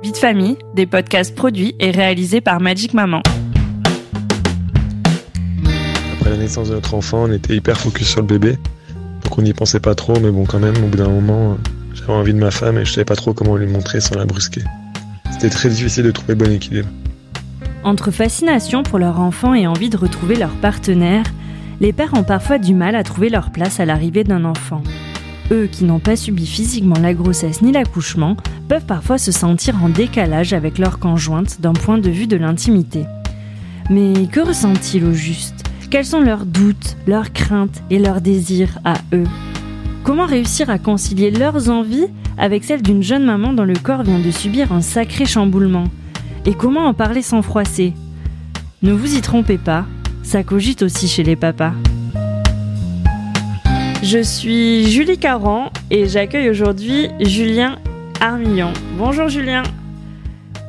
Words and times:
Vie 0.00 0.12
de 0.12 0.16
famille, 0.16 0.56
des 0.74 0.86
podcasts 0.86 1.34
produits 1.34 1.74
et 1.80 1.90
réalisés 1.90 2.40
par 2.40 2.60
Magic 2.60 2.94
Maman. 2.94 3.20
Après 6.12 6.30
la 6.30 6.36
naissance 6.36 6.68
de 6.68 6.74
notre 6.74 6.94
enfant, 6.94 7.24
on 7.24 7.32
était 7.32 7.56
hyper 7.56 7.80
focus 7.80 8.08
sur 8.08 8.20
le 8.20 8.28
bébé. 8.28 8.58
Donc 9.24 9.36
on 9.36 9.42
n'y 9.42 9.52
pensait 9.52 9.80
pas 9.80 9.96
trop, 9.96 10.20
mais 10.20 10.30
bon, 10.30 10.44
quand 10.44 10.60
même, 10.60 10.76
au 10.84 10.86
bout 10.86 10.98
d'un 10.98 11.08
moment, 11.08 11.58
j'avais 11.94 12.12
envie 12.12 12.32
de 12.32 12.38
ma 12.38 12.52
femme 12.52 12.78
et 12.78 12.84
je 12.84 12.92
savais 12.92 13.04
pas 13.04 13.16
trop 13.16 13.34
comment 13.34 13.56
lui 13.56 13.66
montrer 13.66 14.00
sans 14.00 14.14
la 14.14 14.24
brusquer. 14.24 14.62
C'était 15.32 15.50
très 15.50 15.68
difficile 15.68 16.04
de 16.04 16.12
trouver 16.12 16.34
le 16.34 16.44
bon 16.44 16.52
équilibre. 16.52 16.88
Entre 17.82 18.12
fascination 18.12 18.84
pour 18.84 19.00
leur 19.00 19.18
enfant 19.18 19.52
et 19.52 19.66
envie 19.66 19.90
de 19.90 19.96
retrouver 19.96 20.36
leur 20.36 20.52
partenaire, 20.60 21.24
les 21.80 21.92
pères 21.92 22.14
ont 22.14 22.22
parfois 22.24 22.58
du 22.58 22.72
mal 22.72 22.94
à 22.94 23.02
trouver 23.02 23.30
leur 23.30 23.50
place 23.50 23.80
à 23.80 23.84
l'arrivée 23.84 24.22
d'un 24.22 24.44
enfant. 24.44 24.82
Eux 25.50 25.66
qui 25.70 25.84
n'ont 25.84 25.98
pas 25.98 26.16
subi 26.16 26.46
physiquement 26.46 26.98
la 27.00 27.14
grossesse 27.14 27.62
ni 27.62 27.72
l'accouchement 27.72 28.36
peuvent 28.68 28.84
parfois 28.84 29.16
se 29.16 29.32
sentir 29.32 29.82
en 29.82 29.88
décalage 29.88 30.52
avec 30.52 30.78
leur 30.78 30.98
conjointe 30.98 31.60
d'un 31.60 31.72
point 31.72 31.98
de 31.98 32.10
vue 32.10 32.26
de 32.26 32.36
l'intimité. 32.36 33.04
Mais 33.88 34.26
que 34.30 34.40
ressentent-ils 34.40 35.04
au 35.04 35.14
juste? 35.14 35.64
Quels 35.90 36.04
sont 36.04 36.20
leurs 36.20 36.44
doutes, 36.44 36.98
leurs 37.06 37.32
craintes 37.32 37.82
et 37.88 37.98
leurs 37.98 38.20
désirs 38.20 38.78
à 38.84 38.94
eux? 39.14 39.24
Comment 40.04 40.26
réussir 40.26 40.68
à 40.68 40.78
concilier 40.78 41.30
leurs 41.30 41.70
envies 41.70 42.08
avec 42.36 42.64
celles 42.64 42.82
d'une 42.82 43.02
jeune 43.02 43.24
maman 43.24 43.54
dont 43.54 43.64
le 43.64 43.74
corps 43.74 44.02
vient 44.02 44.18
de 44.18 44.30
subir 44.30 44.72
un 44.72 44.82
sacré 44.82 45.24
chamboulement? 45.24 45.84
Et 46.44 46.52
comment 46.52 46.86
en 46.86 46.94
parler 46.94 47.22
sans 47.22 47.40
froisser? 47.40 47.94
Ne 48.82 48.92
vous 48.92 49.16
y 49.16 49.22
trompez 49.22 49.58
pas, 49.58 49.86
ça 50.22 50.42
cogite 50.42 50.82
aussi 50.82 51.08
chez 51.08 51.22
les 51.22 51.36
papas. 51.36 51.72
Je 54.02 54.22
suis 54.22 54.88
Julie 54.88 55.18
Caron 55.18 55.70
et 55.90 56.06
j'accueille 56.06 56.48
aujourd'hui 56.48 57.08
Julien 57.20 57.78
Armillon. 58.20 58.72
Bonjour 58.96 59.28
Julien. 59.28 59.64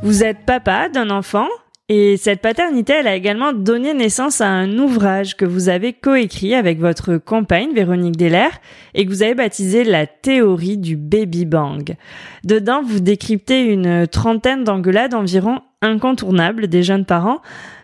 Vous 0.01 0.23
êtes 0.23 0.45
papa 0.45 0.89
d'un 0.89 1.11
enfant 1.11 1.47
et 1.91 2.17
cette 2.17 2.41
paternité, 2.41 2.93
elle 2.93 3.07
a 3.07 3.15
également 3.15 3.51
donné 3.51 3.95
naissance 3.95 4.41
à 4.41 4.47
un 4.47 4.77
ouvrage 4.77 5.35
que 5.35 5.45
vous 5.45 5.69
avez 5.69 5.93
coécrit 5.93 6.53
avec 6.53 6.79
votre 6.79 7.17
compagne 7.17 7.73
Véronique 7.73 8.15
Delair 8.15 8.51
et 8.93 9.05
que 9.05 9.09
vous 9.09 9.23
avez 9.23 9.33
baptisé 9.33 9.83
La 9.83 10.05
théorie 10.05 10.77
du 10.77 10.97
baby 10.97 11.45
bang. 11.45 11.95
Dedans, 12.43 12.83
vous 12.83 12.99
décryptez 12.99 13.63
une 13.63 14.05
trentaine 14.05 14.63
d'engueulades 14.63 15.15
environ 15.15 15.61
incontournables 15.81 16.67
des 16.67 16.83
jeunes 16.83 17.05
parents 17.05 17.41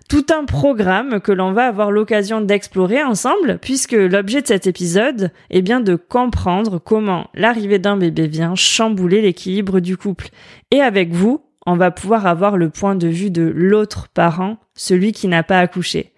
tout 0.08 0.25
un 0.31 0.45
programme 0.45 1.20
que 1.20 1.31
l'on 1.31 1.52
va 1.52 1.66
avoir 1.66 1.92
l'occasion 1.92 2.42
d'explorer 2.42 3.03
ensemble, 3.03 3.58
puisque 3.61 3.94
l'objet 3.94 4.42
de 4.42 4.48
cet 4.48 4.67
épisode 4.67 5.31
est 5.50 5.61
bien 5.61 5.80
de 5.80 5.95
comprendre 5.95 6.80
comment 6.80 7.30
l'arrivée 7.34 7.80
d'un 7.80 7.98
bébé 7.98 8.28
vient 8.28 8.56
chambouler 8.56 9.22
l'équilibre 9.22 9.80
du 9.80 9.98
couple. 9.98 10.30
Et 10.72 10.81
avec 10.81 11.11
vous, 11.11 11.42
on 11.66 11.76
va 11.76 11.92
pouvoir 11.92 12.28
avoir 12.28 12.58
le 12.58 12.70
point 12.70 12.95
de 12.95 13.08
vue 13.08 13.31
de 13.31 13.42
l'autre 13.44 14.08
parent, 14.14 14.58
celui 14.76 15.11
qui 15.11 15.28
n'a 15.28 15.44
pas 15.44 15.59
accouché. 15.59 16.11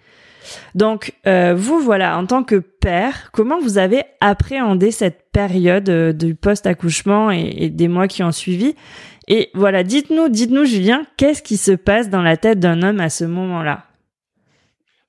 Donc, 0.75 1.13
euh, 1.25 1.53
vous, 1.57 1.79
voilà, 1.79 2.17
en 2.17 2.25
tant 2.25 2.43
que 2.43 2.55
père, 2.55 3.29
comment 3.33 3.59
vous 3.59 3.77
avez 3.77 4.03
appréhendé 4.21 4.91
cette 4.91 5.29
période 5.31 5.89
euh, 5.89 6.13
du 6.13 6.35
post-accouchement 6.35 7.31
et, 7.31 7.53
et, 7.57 7.69
des 7.69 7.87
mois 7.87 8.07
qui 8.07 8.23
ont 8.23 8.31
suivi? 8.31 8.75
Et 9.27 9.49
voilà, 9.53 9.83
dites-nous, 9.83 10.29
dites-nous, 10.29 10.65
Julien, 10.65 11.05
qu'est-ce 11.17 11.41
qui 11.41 11.57
se 11.57 11.73
passe 11.73 12.09
dans 12.09 12.21
la 12.21 12.37
tête 12.37 12.59
d'un 12.59 12.81
homme 12.81 13.01
à 13.01 13.09
ce 13.09 13.25
moment-là? 13.25 13.85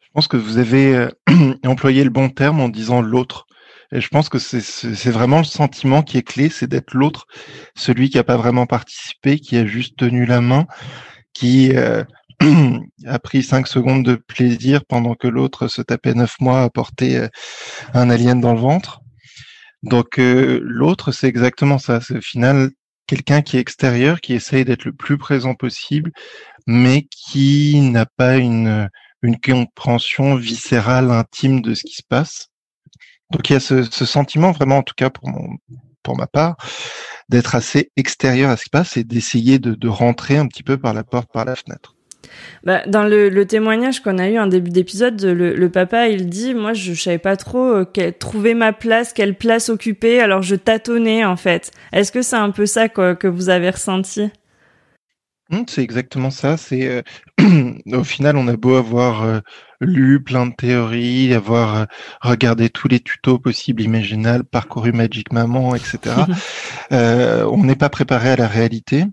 Je 0.02 0.08
pense 0.12 0.26
que 0.26 0.36
vous 0.36 0.58
avez 0.58 0.96
euh, 0.96 1.08
employé 1.64 2.02
le 2.02 2.10
bon 2.10 2.28
terme 2.28 2.60
en 2.60 2.68
disant 2.68 3.00
l'autre. 3.00 3.46
Et 3.92 4.00
je 4.00 4.08
pense 4.08 4.28
que 4.28 4.38
c'est 4.38 5.10
vraiment 5.10 5.38
le 5.38 5.44
sentiment 5.44 6.02
qui 6.02 6.18
est 6.18 6.22
clé, 6.22 6.50
c'est 6.50 6.66
d'être 6.66 6.92
l'autre, 6.92 7.26
celui 7.74 8.10
qui 8.10 8.18
n'a 8.18 8.24
pas 8.24 8.36
vraiment 8.36 8.66
participé, 8.66 9.38
qui 9.38 9.56
a 9.56 9.64
juste 9.64 9.96
tenu 9.96 10.26
la 10.26 10.42
main, 10.42 10.66
qui 11.32 11.74
euh, 11.74 12.04
a 13.06 13.18
pris 13.18 13.42
cinq 13.42 13.66
secondes 13.66 14.04
de 14.04 14.16
plaisir 14.16 14.84
pendant 14.84 15.14
que 15.14 15.26
l'autre 15.26 15.68
se 15.68 15.80
tapait 15.80 16.12
neuf 16.12 16.34
mois 16.38 16.64
à 16.64 16.68
porter 16.68 17.16
euh, 17.16 17.28
un 17.94 18.10
alien 18.10 18.42
dans 18.42 18.52
le 18.52 18.60
ventre. 18.60 19.00
Donc 19.84 20.16
l'autre, 20.18 21.12
c'est 21.12 21.28
exactement 21.28 21.78
ça. 21.78 22.00
Au 22.10 22.20
final 22.20 22.70
quelqu'un 23.08 23.42
qui 23.42 23.56
est 23.56 23.60
extérieur, 23.60 24.20
qui 24.20 24.34
essaye 24.34 24.64
d'être 24.64 24.84
le 24.84 24.92
plus 24.92 25.18
présent 25.18 25.54
possible, 25.54 26.12
mais 26.68 27.08
qui 27.10 27.80
n'a 27.80 28.06
pas 28.06 28.36
une, 28.36 28.88
une 29.22 29.40
compréhension 29.40 30.36
viscérale, 30.36 31.10
intime 31.10 31.60
de 31.60 31.74
ce 31.74 31.82
qui 31.82 31.94
se 31.94 32.04
passe. 32.08 32.48
Donc 33.32 33.50
il 33.50 33.54
y 33.54 33.56
a 33.56 33.60
ce, 33.60 33.82
sentiment 33.82 34.52
vraiment, 34.52 34.78
en 34.78 34.82
tout 34.82 34.94
cas 34.96 35.10
pour 35.10 35.28
mon, 35.28 35.56
pour 36.02 36.16
ma 36.16 36.26
part, 36.26 36.56
d'être 37.28 37.54
assez 37.54 37.90
extérieur 37.96 38.50
à 38.50 38.56
ce 38.56 38.62
qui 38.62 38.66
se 38.66 38.70
passe 38.70 38.96
et 38.96 39.04
d'essayer 39.04 39.58
de, 39.58 39.74
de, 39.74 39.88
rentrer 39.88 40.36
un 40.36 40.46
petit 40.46 40.62
peu 40.62 40.78
par 40.78 40.94
la 40.94 41.04
porte, 41.04 41.30
par 41.32 41.44
la 41.44 41.56
fenêtre. 41.56 41.97
Bah, 42.64 42.82
dans 42.86 43.04
le, 43.04 43.28
le, 43.28 43.46
témoignage 43.46 44.02
qu'on 44.02 44.18
a 44.18 44.28
eu 44.28 44.38
en 44.38 44.46
début 44.46 44.70
d'épisode, 44.70 45.22
le, 45.22 45.54
le, 45.54 45.70
papa 45.70 46.08
il 46.08 46.28
dit, 46.28 46.54
moi 46.54 46.72
je, 46.72 46.92
savais 46.94 47.18
pas 47.18 47.36
trop 47.36 47.64
euh, 47.76 48.12
trouver 48.18 48.54
ma 48.54 48.72
place, 48.72 49.12
quelle 49.12 49.36
place 49.36 49.68
occuper, 49.68 50.20
alors 50.20 50.42
je 50.42 50.56
tâtonnais 50.56 51.24
en 51.24 51.36
fait. 51.36 51.70
Est-ce 51.92 52.12
que 52.12 52.22
c'est 52.22 52.36
un 52.36 52.50
peu 52.50 52.66
ça 52.66 52.88
quoi, 52.88 53.14
que 53.14 53.28
vous 53.28 53.48
avez 53.48 53.70
ressenti? 53.70 54.30
Mmh, 55.50 55.62
c'est 55.66 55.82
exactement 55.82 56.30
ça. 56.30 56.56
C'est 56.56 56.86
euh, 56.88 57.02
au 57.92 58.04
final, 58.04 58.36
on 58.36 58.48
a 58.48 58.56
beau 58.56 58.74
avoir 58.74 59.22
euh, 59.22 59.38
lu 59.80 60.22
plein 60.22 60.46
de 60.46 60.54
théories, 60.54 61.32
avoir 61.32 61.86
regardé 62.20 62.68
tous 62.68 62.88
les 62.88 63.00
tutos 63.00 63.38
possibles, 63.38 63.80
imaginables, 63.80 64.44
parcouru 64.44 64.92
Magic 64.92 65.32
Maman, 65.32 65.74
etc. 65.74 65.98
on 66.90 67.64
n'est 67.64 67.76
pas 67.76 67.88
préparé 67.88 68.30
à 68.30 68.36
la 68.36 68.48
réalité. 68.48 69.04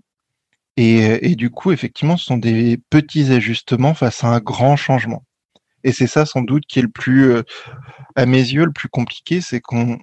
Et, 0.77 1.31
et, 1.31 1.35
du 1.35 1.49
coup, 1.49 1.71
effectivement, 1.71 2.17
ce 2.17 2.25
sont 2.25 2.37
des 2.37 2.77
petits 2.89 3.31
ajustements 3.31 3.93
face 3.93 4.23
à 4.23 4.27
un 4.27 4.39
grand 4.39 4.75
changement. 4.75 5.23
Et 5.83 5.91
c'est 5.91 6.07
ça, 6.07 6.25
sans 6.25 6.41
doute, 6.41 6.65
qui 6.67 6.79
est 6.79 6.81
le 6.81 6.89
plus, 6.89 7.35
à 8.15 8.25
mes 8.25 8.39
yeux, 8.39 8.65
le 8.65 8.73
plus 8.73 8.89
compliqué, 8.89 9.39
c'est 9.41 9.61
qu'on 9.61 9.99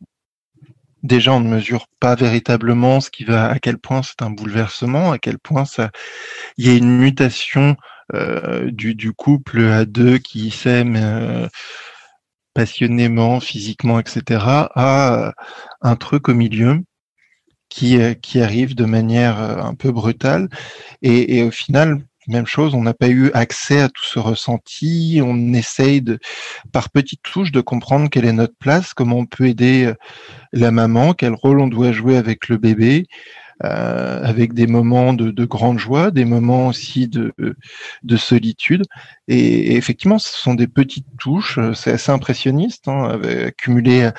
déjà 1.03 1.33
on 1.33 1.41
ne 1.41 1.49
mesure 1.49 1.87
pas 2.01 2.15
véritablement 2.15 3.01
ce 3.01 3.11
qui 3.11 3.25
va, 3.25 3.51
à 3.51 3.59
quel 3.59 3.79
point 3.79 4.03
c'est 4.03 4.23
un 4.23 4.31
bouleversement, 4.31 5.13
à 5.13 5.19
quel 5.19 5.39
point 5.39 5.65
ça, 5.65 5.91
il 6.57 6.67
y 6.67 6.71
a 6.71 6.77
une 6.77 6.97
mutation 6.97 7.77
euh, 8.15 8.71
du, 8.71 8.95
du, 8.95 9.13
couple 9.13 9.63
à 9.65 9.85
deux 9.85 10.19
qui 10.19 10.51
s'aiment 10.51 10.97
euh, 10.97 11.49
passionnément, 12.55 13.41
physiquement, 13.41 13.99
etc., 13.99 14.41
à 14.75 15.33
un 15.81 15.97
truc 15.97 16.29
au 16.29 16.35
milieu 16.35 16.83
qui, 17.73 17.97
euh, 17.99 18.13
qui 18.13 18.43
arrive 18.43 18.75
de 18.75 18.85
manière 18.85 19.41
euh, 19.41 19.57
un 19.63 19.75
peu 19.75 19.91
brutale. 19.93 20.49
Et, 21.01 21.43
au 21.43 21.51
final, 21.51 22.03
même 22.29 22.47
chose, 22.47 22.75
on 22.75 22.83
n'a 22.83 22.93
pas 22.93 23.09
eu 23.09 23.31
accès 23.33 23.81
à 23.81 23.89
tout 23.89 24.05
ce 24.05 24.19
ressenti. 24.19 25.21
On 25.25 25.55
essaye 25.55 26.03
de, 26.03 26.19
par 26.71 26.91
petites 26.91 27.23
touches, 27.23 27.51
de 27.51 27.63
comprendre 27.63 28.11
quelle 28.11 28.27
est 28.27 28.33
notre 28.33 28.57
place, 28.59 28.93
comment 28.93 29.17
on 29.17 29.27
peut 29.27 29.47
aider 29.47 29.91
la 30.53 30.71
maman, 30.71 31.15
quel 31.15 31.33
rôle 31.33 31.61
on 31.61 31.67
doit 31.67 31.93
jouer 31.93 32.17
avec 32.19 32.49
le 32.49 32.59
bébé, 32.59 33.07
euh, 33.65 34.23
avec 34.23 34.53
des 34.53 34.67
moments 34.67 35.15
de, 35.15 35.31
de, 35.31 35.45
grande 35.47 35.79
joie, 35.79 36.11
des 36.11 36.27
moments 36.27 36.69
aussi 36.69 37.09
de, 37.09 37.33
de 38.03 38.17
solitude. 38.17 38.85
Et, 39.29 39.77
effectivement, 39.77 40.19
ce 40.19 40.37
sont 40.37 40.55
des 40.55 40.69
petites 40.69 41.09
touches. 41.19 41.59
C'est 41.75 41.93
assez 41.93 42.13
impressionniste, 42.13 42.87
hein, 42.87 43.19
accumuler 43.47 44.11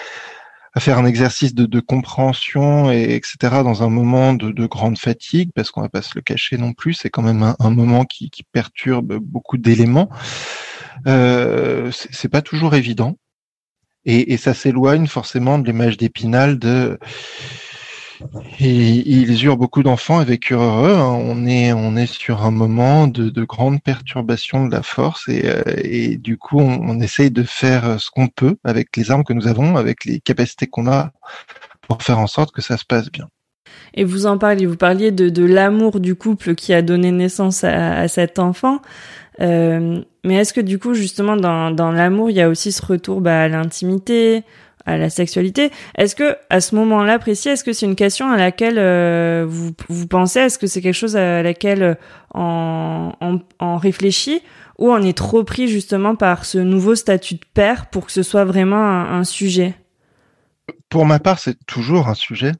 à 0.73 0.79
faire 0.79 0.97
un 0.97 1.05
exercice 1.05 1.53
de, 1.53 1.79
compréhension 1.79 2.91
et 2.91 3.15
etc. 3.15 3.37
dans 3.63 3.83
un 3.83 3.89
moment 3.89 4.33
de, 4.33 4.51
de 4.51 4.65
grande 4.65 4.97
fatigue, 4.97 5.51
parce 5.53 5.69
qu'on 5.69 5.81
va 5.81 5.89
pas 5.89 6.01
se 6.01 6.15
le 6.15 6.21
cacher 6.21 6.57
non 6.57 6.73
plus, 6.73 6.95
c'est 6.95 7.09
quand 7.09 7.21
même 7.21 7.43
un, 7.43 7.55
un 7.59 7.69
moment 7.69 8.05
qui, 8.05 8.29
qui, 8.31 8.43
perturbe 8.43 9.17
beaucoup 9.17 9.57
d'éléments. 9.57 10.09
Euh, 11.07 11.91
c'est 11.91 12.29
pas 12.29 12.41
toujours 12.41 12.73
évident, 12.75 13.17
et, 14.05 14.33
et 14.33 14.37
ça 14.37 14.53
s'éloigne 14.53 15.07
forcément 15.07 15.59
de 15.59 15.65
l'image 15.65 15.97
d'Épinal 15.97 16.57
de 16.57 16.97
et 18.59 18.69
ils 18.69 19.43
eurent 19.45 19.57
beaucoup 19.57 19.83
d'enfants 19.83 20.19
avec 20.19 20.51
heureux. 20.51 20.93
Hein. 20.93 21.19
On 21.25 21.45
est 21.45 21.73
on 21.73 21.95
est 21.95 22.11
sur 22.11 22.43
un 22.43 22.51
moment 22.51 23.07
de, 23.07 23.29
de 23.29 23.43
grande 23.43 23.81
perturbation 23.81 24.65
de 24.65 24.71
la 24.71 24.83
force 24.83 25.27
et, 25.27 25.43
euh, 25.45 25.61
et 25.77 26.17
du 26.17 26.37
coup 26.37 26.59
on, 26.59 26.99
essaye 26.99 27.31
de 27.31 27.43
faire 27.43 27.99
ce 27.99 28.09
qu'on 28.09 28.27
peut 28.27 28.55
avec 28.63 28.95
les 28.95 29.11
armes 29.11 29.23
que 29.23 29.33
nous 29.33 29.47
avons, 29.47 29.75
avec 29.75 30.05
les 30.05 30.19
capacités 30.19 30.67
qu'on 30.67 30.87
a 30.87 31.11
pour 31.87 32.01
faire 32.01 32.19
en 32.19 32.27
sorte 32.27 32.51
que 32.51 32.61
ça 32.61 32.77
se 32.77 32.85
passe 32.85 33.11
bien. 33.11 33.27
Et 33.95 34.03
vous 34.03 34.25
en 34.25 34.37
parliez, 34.37 34.65
vous 34.65 34.77
parliez 34.77 35.11
de, 35.11 35.29
de 35.29 35.45
l'amour 35.45 35.99
du 35.99 36.15
couple 36.15 36.55
qui 36.55 36.73
a 36.73 36.81
donné 36.81 37.11
naissance 37.11 37.63
à, 37.63 37.99
à 37.99 38.07
cet 38.07 38.39
enfant. 38.39 38.81
Euh, 39.41 40.01
mais 40.23 40.35
est-ce 40.35 40.53
que 40.53 40.61
du 40.61 40.79
coup, 40.79 40.93
justement, 40.93 41.35
dans, 41.35 41.71
dans 41.71 41.91
l'amour, 41.91 42.29
il 42.29 42.35
y 42.35 42.41
a 42.41 42.49
aussi 42.49 42.71
ce 42.71 42.85
retour 42.85 43.21
bah, 43.21 43.43
à 43.43 43.47
l'intimité, 43.47 44.43
à 44.85 44.97
la 44.97 45.09
sexualité. 45.09 45.71
Est-ce 45.97 46.15
que 46.15 46.35
à 46.49 46.61
ce 46.61 46.75
moment-là 46.75 47.19
précis, 47.19 47.49
est-ce 47.49 47.63
que 47.63 47.73
c'est 47.73 47.85
une 47.85 47.95
question 47.95 48.29
à 48.29 48.37
laquelle 48.37 48.77
euh, 48.77 49.45
vous, 49.47 49.71
vous 49.89 50.07
pensez? 50.07 50.39
Est-ce 50.39 50.57
que 50.57 50.67
c'est 50.67 50.81
quelque 50.81 50.93
chose 50.93 51.15
à 51.15 51.41
laquelle 51.41 51.97
on, 52.33 53.13
on, 53.21 53.41
on 53.59 53.77
réfléchit? 53.77 54.41
Ou 54.79 54.91
on 54.91 55.01
est 55.03 55.17
trop 55.17 55.43
pris 55.43 55.67
justement 55.67 56.15
par 56.15 56.45
ce 56.45 56.57
nouveau 56.57 56.95
statut 56.95 57.35
de 57.35 57.45
père 57.53 57.91
pour 57.91 58.07
que 58.07 58.11
ce 58.11 58.23
soit 58.23 58.43
vraiment 58.43 58.83
un, 58.83 59.19
un 59.19 59.23
sujet? 59.23 59.75
Pour 60.89 61.05
ma 61.05 61.19
part, 61.19 61.39
c'est 61.39 61.57
toujours 61.65 62.07
un 62.07 62.15
sujet. 62.15 62.51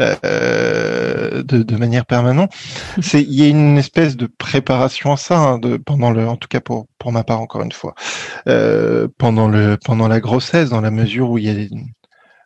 Euh, 0.00 1.42
de, 1.42 1.62
de, 1.62 1.76
manière 1.76 2.06
permanente. 2.06 2.52
C'est 3.02 3.22
il 3.22 3.34
y 3.34 3.42
a 3.42 3.48
une 3.48 3.76
espèce 3.76 4.16
de 4.16 4.26
préparation 4.26 5.12
à 5.12 5.16
ça 5.16 5.38
hein, 5.38 5.58
de, 5.58 5.76
pendant 5.76 6.10
le, 6.10 6.26
en 6.26 6.36
tout 6.36 6.48
cas 6.48 6.60
pour 6.60 6.86
pour 6.98 7.12
ma 7.12 7.24
part 7.24 7.40
encore 7.40 7.62
une 7.62 7.72
fois, 7.72 7.94
euh, 8.48 9.08
pendant 9.18 9.48
le 9.48 9.76
pendant 9.84 10.08
la 10.08 10.20
grossesse, 10.20 10.70
dans 10.70 10.80
la 10.80 10.90
mesure 10.90 11.30
où 11.30 11.38
il 11.38 11.44
y 11.44 11.50
a 11.50 11.68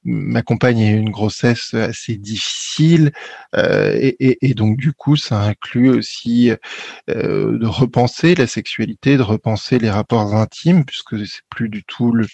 ma 0.07 0.43
compagne 0.43 0.83
a 0.83 0.91
eu 0.91 0.97
une 0.97 1.11
grossesse 1.11 1.75
assez 1.75 2.17
difficile 2.17 3.13
euh, 3.57 3.93
et, 4.01 4.17
et, 4.21 4.51
et, 4.51 4.55
donc 4.55 4.77
du 4.77 4.93
coup 4.93 5.17
ça 5.17 5.41
inclut 5.43 5.91
aussi 5.91 6.53
euh, 7.11 7.59
de 7.59 7.67
repenser 7.67 8.35
la 8.35 8.47
sexualité, 8.47 9.17
de 9.17 9.23
repenser 9.23 9.79
les 9.79 9.91
rapports 9.91 10.35
intimes 10.35 10.85
puisque 10.85 11.19
c'est 11.27 11.43
plus 11.51 11.69
du 11.69 11.83
tout 11.85 12.13
le, 12.13 12.27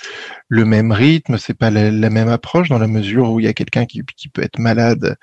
le 0.49 0.65
même 0.65 0.93
rythme, 0.93 1.39
c'est 1.39 1.55
pas 1.55 1.71
la, 1.71 2.11
même 2.11 2.29
approche 2.29 2.69
dans 2.69 2.79
la 2.79 2.87
mesure 2.87 3.33
où 3.33 3.41
il 3.41 3.47
y 3.47 3.49
a 3.49 3.55
quelqu'un 3.55 3.87
qui, 3.87 4.03
qui 4.17 4.29
peut 4.29 4.43
être 4.43 4.59
malade 4.59 5.17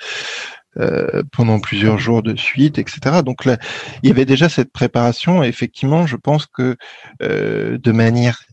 euh, 0.77 1.23
pendant 1.31 1.59
plusieurs 1.59 1.97
jours 1.97 2.21
de 2.21 2.35
suite, 2.35 2.77
etc. 2.77 3.23
Donc 3.25 3.43
là, 3.43 3.57
il 4.03 4.09
y 4.09 4.11
avait 4.11 4.25
déjà 4.25 4.49
cette 4.49 4.71
préparation. 4.71 5.43
Et 5.43 5.47
effectivement, 5.47 6.05
je 6.05 6.15
pense 6.15 6.45
que 6.45 6.77
euh, 7.23 7.79
de 7.79 7.91
manière 7.91 8.43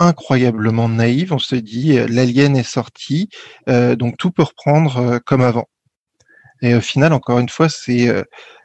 incroyablement 0.00 0.88
naïve. 0.88 1.32
On 1.32 1.38
se 1.38 1.54
dit, 1.54 1.98
euh, 1.98 2.06
l'alien 2.08 2.56
est 2.56 2.62
sorti, 2.64 3.28
euh, 3.68 3.94
donc 3.94 4.16
tout 4.16 4.32
peut 4.32 4.42
reprendre 4.42 4.96
euh, 4.96 5.18
comme 5.24 5.42
avant. 5.42 5.68
Et 6.62 6.74
au 6.74 6.80
final, 6.80 7.12
encore 7.12 7.38
une 7.38 7.48
fois, 7.48 7.70
c'est 7.70 8.06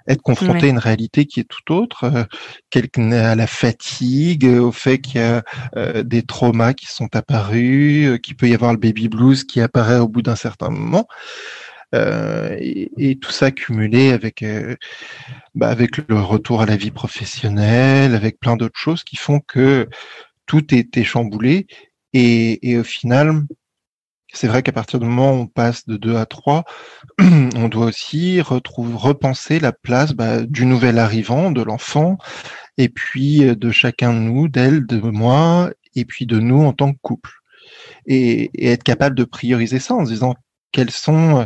être 0.06 0.22
confronté 0.22 0.64
ouais. 0.64 0.66
à 0.66 0.72
une 0.72 0.80
réalité 0.80 1.26
qui 1.26 1.40
est 1.40 1.48
tout 1.48 1.74
autre, 1.74 2.28
à 2.74 3.36
la 3.36 3.48
fatigue, 3.48 4.44
au 4.46 4.74
fait 4.74 4.98
qu'il 4.98 5.22
y 5.22 5.24
a 5.24 6.04
des 6.04 6.22
traumas 6.22 6.74
qui 6.74 6.88
sont 6.88 7.16
apparus, 7.16 8.20
qu'il 8.22 8.36
peut 8.36 8.50
y 8.50 8.54
avoir 8.54 8.74
le 8.74 8.80
baby 8.80 9.08
blues 9.08 9.46
qui 9.46 9.62
apparaît 9.62 10.00
au 10.00 10.10
bout 10.10 10.22
d'un 10.22 10.36
certain 10.36 10.70
moment. 10.70 11.08
Euh, 11.96 12.56
et, 12.60 12.92
et, 12.98 13.18
tout 13.18 13.32
ça 13.32 13.52
cumulé 13.52 14.12
avec 14.12 14.44
euh, 14.44 14.76
bah, 15.54 15.70
avec 15.70 15.98
le 16.10 16.20
retour 16.20 16.62
à 16.62 16.66
la 16.66 16.76
vie 16.76 16.92
professionnelle, 16.92 18.16
avec 18.16 18.40
plein 18.40 18.58
d'autres 18.58 18.78
choses 18.78 19.04
qui 19.04 19.16
font 19.16 19.40
que 19.40 19.88
tout 20.46 20.74
était 20.74 21.04
chamboulé. 21.04 21.68
Et, 22.14 22.78
au 22.78 22.84
final, 22.84 23.44
c'est 24.34 24.48
vrai 24.48 24.64
qu'à 24.64 24.72
partir 24.72 25.00
du 25.00 25.06
moment 25.06 25.34
où 25.34 25.42
on 25.42 25.48
passe 25.48 25.86
de 25.86 25.98
2 25.98 26.16
à 26.16 26.26
3, 26.26 26.64
on 27.20 27.68
doit 27.68 27.88
aussi 27.88 28.42
retrouver, 28.42 28.96
repenser 28.96 29.60
la 29.60 29.74
place 29.74 30.14
bah, 30.14 30.44
du 30.44 30.66
nouvel 30.66 31.00
arrivant, 31.00 31.52
de 31.52 31.62
l'enfant, 31.62 32.18
et 32.78 32.90
puis 32.90 33.44
euh, 33.44 33.56
de 33.56 33.72
chacun 33.72 34.14
de 34.14 34.20
nous, 34.20 34.48
d'elle, 34.48 34.86
de 34.86 35.00
moi, 35.00 35.72
et 35.96 36.06
puis 36.06 36.26
de 36.26 36.40
nous 36.40 36.64
en 36.64 36.74
tant 36.74 36.94
que 36.94 37.00
couple. 37.02 37.32
Et, 38.06 38.52
et, 38.54 38.72
être 38.72 38.84
capable 38.84 39.16
de 39.16 39.24
prioriser 39.26 39.80
ça 39.80 39.96
en 39.96 40.06
se 40.06 40.12
disant 40.12 40.36
quels 40.72 40.92
sont 40.92 41.40
euh, 41.40 41.46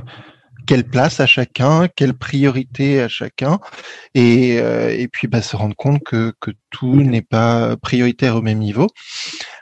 quelle 0.69 0.83
place 0.83 1.19
à 1.19 1.25
chacun, 1.25 1.87
quelle 1.87 2.13
priorité 2.13 3.01
à 3.01 3.07
chacun, 3.07 3.59
et, 4.13 4.59
euh, 4.59 4.95
et 4.95 5.07
puis 5.07 5.27
bah, 5.27 5.41
se 5.41 5.55
rendre 5.55 5.75
compte 5.75 6.03
que, 6.03 6.31
que 6.39 6.51
tout 6.69 7.01
n'est 7.01 7.23
pas 7.23 7.75
prioritaire 7.77 8.35
au 8.35 8.43
même 8.43 8.59
niveau, 8.59 8.85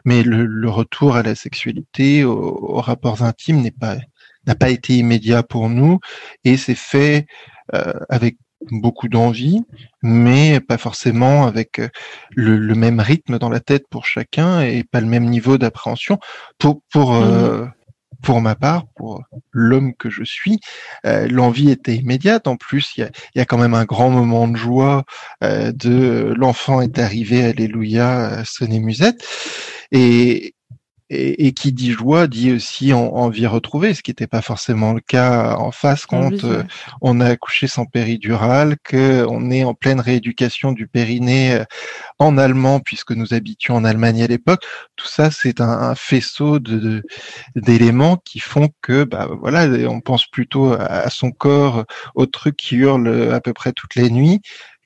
mais 0.04 0.22
le, 0.22 0.46
le 0.46 0.70
retour 0.70 1.16
à 1.16 1.24
la 1.24 1.34
sexualité, 1.34 2.26
aux, 2.26 2.34
aux 2.36 2.82
rapports 2.82 3.24
intimes 3.24 3.62
n'est 3.62 3.72
pas 3.72 3.96
n'a 4.48 4.56
pas 4.56 4.70
été 4.70 4.98
immédiat 4.98 5.44
pour 5.44 5.70
nous, 5.70 6.00
et 6.44 6.58
c'est 6.58 6.76
fait 6.76 7.26
euh, 7.74 7.94
avec 8.10 8.36
beaucoup 8.70 9.08
d'envie, 9.08 9.62
mais 10.04 10.60
pas 10.60 10.78
forcément 10.78 11.48
avec 11.48 11.80
euh, 11.80 11.88
le, 12.32 12.58
le, 12.58 12.76
même 12.76 13.00
rythme 13.00 13.40
dans 13.40 13.50
la 13.50 13.62
tête 13.62 13.88
pour 13.90 14.06
chacun 14.06 14.60
et 14.60 14.84
pas 14.84 15.00
le 15.00 15.08
même 15.08 15.30
niveau 15.30 15.58
d'appréhension. 15.58 16.20
Pour, 16.58 16.82
pour 16.92 17.14
mmh 17.14 17.72
pour 18.22 18.42
ma 18.42 18.56
part, 18.56 18.88
pour 18.96 19.24
l'homme 19.52 19.94
que 19.96 20.10
je 20.10 20.24
suis, 20.24 20.60
euh, 21.06 21.28
l'envie 21.28 21.72
était 21.72 21.96
immédiate. 21.96 22.48
En 22.48 22.58
plus, 22.58 22.94
il 22.98 23.10
y 23.36 23.40
a, 23.40 23.46
quand 23.46 23.58
même 23.58 23.74
un 23.74 23.86
grand 23.86 24.10
moment 24.10 24.48
de 24.48 24.58
joie 24.58 25.06
euh, 25.44 25.72
de 25.72 26.34
l'enfant 26.38 26.82
est 26.82 27.00
arrivé, 27.00 27.44
alléluia, 27.44 28.44
sonner 28.46 28.80
musette. 28.80 29.26
Et, 29.92 30.56
et, 31.10 31.48
et, 31.48 31.54
qui 31.54 31.72
dit 31.72 31.92
joie 31.92 32.28
dit 32.28 32.52
aussi 32.52 32.94
envie 32.94 33.48
retrouvée, 33.48 33.94
ce 33.94 34.02
qui 34.02 34.12
n'était 34.12 34.28
pas 34.28 34.42
forcément 34.42 34.94
le 34.94 35.02
cas 35.02 35.56
en 35.56 35.72
face 35.72 36.06
quand 36.06 36.32
oui, 36.32 36.40
euh, 36.44 36.64
on 37.02 37.20
a 37.22 37.28
accouché 37.28 37.68
sans 37.68 37.86
péridurale, 37.86 38.76
qu'on 38.90 39.52
est 39.52 39.64
en 39.64 39.74
pleine 39.74 40.00
rééducation 40.00 40.72
du 40.72 40.88
périnée 40.88 41.54
euh, 41.54 41.64
en 42.20 42.38
allemand 42.38 42.80
puisque 42.80 43.12
nous 43.12 43.34
habitions 43.34 43.76
en 43.76 43.84
Allemagne 43.84 44.24
à 44.24 44.28
l'époque. 44.28 44.64
Tout 44.96 45.08
ça, 45.08 45.32
c'est 45.32 45.62
un, 45.62 45.70
un, 45.70 45.96
faisceau 45.96 46.60
de 46.60 47.04
d'éléments 47.56 48.18
qui 48.18 48.40
font 48.40 48.70
que, 48.82 49.04
bah 49.04 49.30
voilà, 49.40 49.66
on 49.90 50.02
pense 50.02 50.28
plutôt 50.28 50.74
à, 50.74 50.84
à 50.84 51.10
son 51.10 51.32
corps, 51.32 51.86
au 52.16 52.26
truc 52.26 52.58
qui 52.58 52.76
hurle 52.76 53.32
à 53.34 53.42
peu 53.42 53.54
près 53.54 53.72
toutes 53.72 53.96
les 53.96 54.10
nuits 54.10 54.42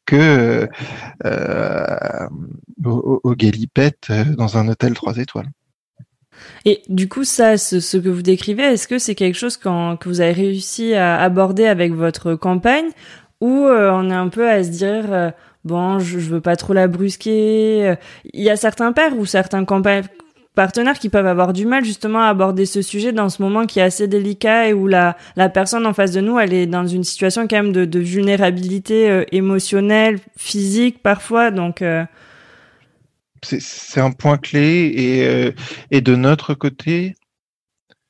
que 0.06 0.68
euh, 1.26 2.28
au, 2.84 3.22
au 3.24 3.36
galipette 3.36 4.08
euh, 4.10 4.26
dans 4.36 4.58
un 4.58 4.68
hôtel 4.68 4.94
trois 4.94 5.18
étoiles. 5.18 5.50
Et 6.66 6.82
du 6.90 7.08
coup, 7.10 7.24
ça, 7.24 7.58
ce, 7.58 7.98
que 7.98 8.10
vous 8.10 8.22
décrivez, 8.22 8.64
est-ce 8.64 8.88
que 8.88 9.00
c'est 9.00 9.16
quelque 9.16 9.38
chose 9.38 9.58
que 9.58 10.08
vous 10.08 10.22
avez 10.22 10.32
réussi 10.32 10.94
à 10.94 11.20
aborder 11.22 11.66
avec 11.66 11.94
votre 11.94 12.36
campagne 12.36 12.88
ou 13.40 13.66
euh, 13.66 13.92
on 13.92 14.10
est 14.12 14.16
un 14.16 14.30
peu 14.30 14.48
à 14.48 14.64
se 14.64 14.70
dire 14.70 15.06
euh, 15.12 15.32
bon, 15.66 15.98
je, 16.00 16.20
je, 16.20 16.30
veux 16.30 16.42
pas 16.42 16.56
trop 16.56 16.74
la 16.74 16.88
brusquer. 16.88 17.96
Il 18.34 18.44
y 18.44 18.50
a 18.50 18.56
certains 18.56 18.94
pères 18.94 19.18
ou 19.18 19.26
certains 19.26 19.66
partenaires 20.56 21.00
qui 21.00 21.10
peuvent 21.10 21.28
avoir 21.28 21.54
du 21.54 21.66
mal 21.66 21.86
justement 21.86 22.20
à 22.20 22.28
aborder 22.28 22.66
ce 22.66 22.82
sujet 22.82 23.12
dans 23.12 23.30
ce 23.30 23.42
moment 23.42 23.66
qui 23.66 23.80
est 23.80 23.84
assez 23.84 24.08
délicat 24.08 24.68
et 24.68 24.74
où 24.74 24.88
la, 24.88 25.18
la 25.36 25.50
personne 25.50 25.86
en 25.86 25.94
face 25.94 26.12
de 26.12 26.22
nous, 26.22 26.40
elle 26.40 26.54
est 26.54 26.66
dans 26.66 26.86
une 26.86 27.04
situation 27.04 27.48
quand 27.48 27.56
même 27.56 27.72
de, 27.72 28.00
vulnérabilité 28.00 29.10
euh, 29.10 29.24
émotionnelle, 29.32 30.20
physique 30.38 31.02
parfois. 31.02 31.52
Donc, 31.52 31.82
euh, 31.82 32.04
c'est 33.44 34.02
un 34.02 34.12
point 34.12 34.38
clé 34.38 34.92
et, 34.96 35.26
euh, 35.26 35.52
et 35.90 36.02
de 36.02 36.16
notre 36.16 36.54
côté, 36.54 37.16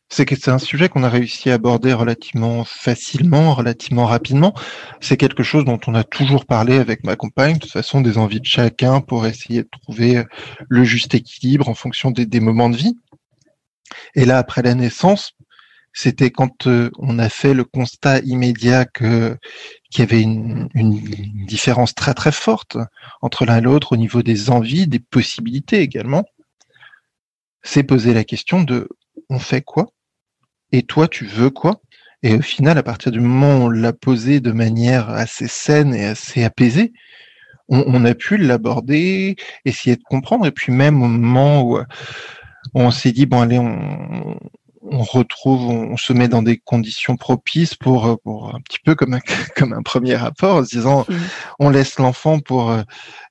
c'est 0.09 0.25
que 0.25 0.35
c'est 0.35 0.51
un 0.51 0.59
sujet 0.59 0.89
qu'on 0.89 1.03
a 1.03 1.09
réussi 1.09 1.49
à 1.49 1.53
aborder 1.53 1.93
relativement 1.93 2.65
facilement, 2.65 3.55
relativement 3.55 4.05
rapidement. 4.05 4.53
C'est 4.99 5.15
quelque 5.15 5.41
chose 5.41 5.63
dont 5.63 5.79
on 5.87 5.95
a 5.95 6.03
toujours 6.03 6.45
parlé 6.45 6.77
avec 6.77 7.05
ma 7.05 7.15
compagne, 7.15 7.55
de 7.55 7.59
toute 7.59 7.71
façon 7.71 8.01
des 8.01 8.17
envies 8.17 8.41
de 8.41 8.45
chacun 8.45 8.99
pour 8.99 9.25
essayer 9.25 9.63
de 9.63 9.69
trouver 9.69 10.23
le 10.67 10.83
juste 10.83 11.15
équilibre 11.15 11.69
en 11.69 11.75
fonction 11.75 12.11
des, 12.11 12.25
des 12.25 12.41
moments 12.41 12.69
de 12.69 12.75
vie. 12.75 12.97
Et 14.15 14.25
là, 14.25 14.37
après 14.37 14.61
la 14.61 14.75
naissance, 14.75 15.31
c'était 15.93 16.31
quand 16.31 16.67
euh, 16.67 16.89
on 16.97 17.19
a 17.19 17.29
fait 17.29 17.53
le 17.53 17.63
constat 17.63 18.19
immédiat 18.19 18.85
que 18.85 19.37
qu'il 19.91 19.99
y 19.99 20.07
avait 20.07 20.21
une, 20.21 20.69
différence 21.45 21.93
très 21.93 22.13
très 22.13 22.31
forte 22.31 22.77
entre 23.21 23.45
l'un 23.45 23.57
et 23.57 23.61
l'autre 23.61 23.91
au 23.91 23.97
niveau 23.97 24.23
des 24.23 24.49
envies, 24.49 24.87
des 24.87 24.99
possibilités 24.99 25.81
également. 25.81 26.23
C'est 27.61 27.83
poser 27.83 28.13
la 28.13 28.23
question 28.23 28.63
de 28.63 28.87
on 29.29 29.37
fait 29.37 29.61
quoi? 29.61 29.87
Et 30.71 30.83
toi 30.83 31.07
tu 31.07 31.25
veux 31.25 31.49
quoi? 31.49 31.81
Et 32.23 32.35
au 32.35 32.41
final, 32.41 32.77
à 32.77 32.83
partir 32.83 33.11
du 33.11 33.19
moment 33.19 33.57
où 33.57 33.65
on 33.65 33.69
l'a 33.69 33.93
posé 33.93 34.39
de 34.39 34.51
manière 34.51 35.09
assez 35.09 35.47
saine 35.47 35.93
et 35.93 36.05
assez 36.05 36.43
apaisée, 36.43 36.93
on, 37.67 37.83
on 37.87 38.05
a 38.05 38.13
pu 38.13 38.37
l'aborder, 38.37 39.35
essayer 39.65 39.95
de 39.95 40.03
comprendre, 40.03 40.45
et 40.45 40.51
puis 40.51 40.71
même 40.71 41.01
au 41.01 41.07
moment 41.07 41.63
où 41.63 41.79
on 42.73 42.91
s'est 42.91 43.11
dit 43.11 43.25
bon 43.25 43.41
allez 43.41 43.59
on, 43.59 44.37
on 44.83 45.03
retrouve, 45.03 45.69
on 45.69 45.97
se 45.97 46.13
met 46.13 46.27
dans 46.27 46.41
des 46.41 46.57
conditions 46.57 47.15
propices 47.15 47.75
pour, 47.75 48.07
euh, 48.07 48.15
pour 48.23 48.55
un 48.55 48.59
petit 48.61 48.79
peu 48.83 48.95
comme 48.95 49.13
un, 49.13 49.19
comme 49.55 49.73
un 49.73 49.81
premier 49.81 50.15
rapport, 50.15 50.57
en 50.57 50.63
se 50.63 50.69
disant 50.69 51.05
mmh. 51.07 51.13
on 51.59 51.69
laisse 51.69 51.99
l'enfant 51.99 52.39
pour 52.39 52.71
euh, 52.71 52.81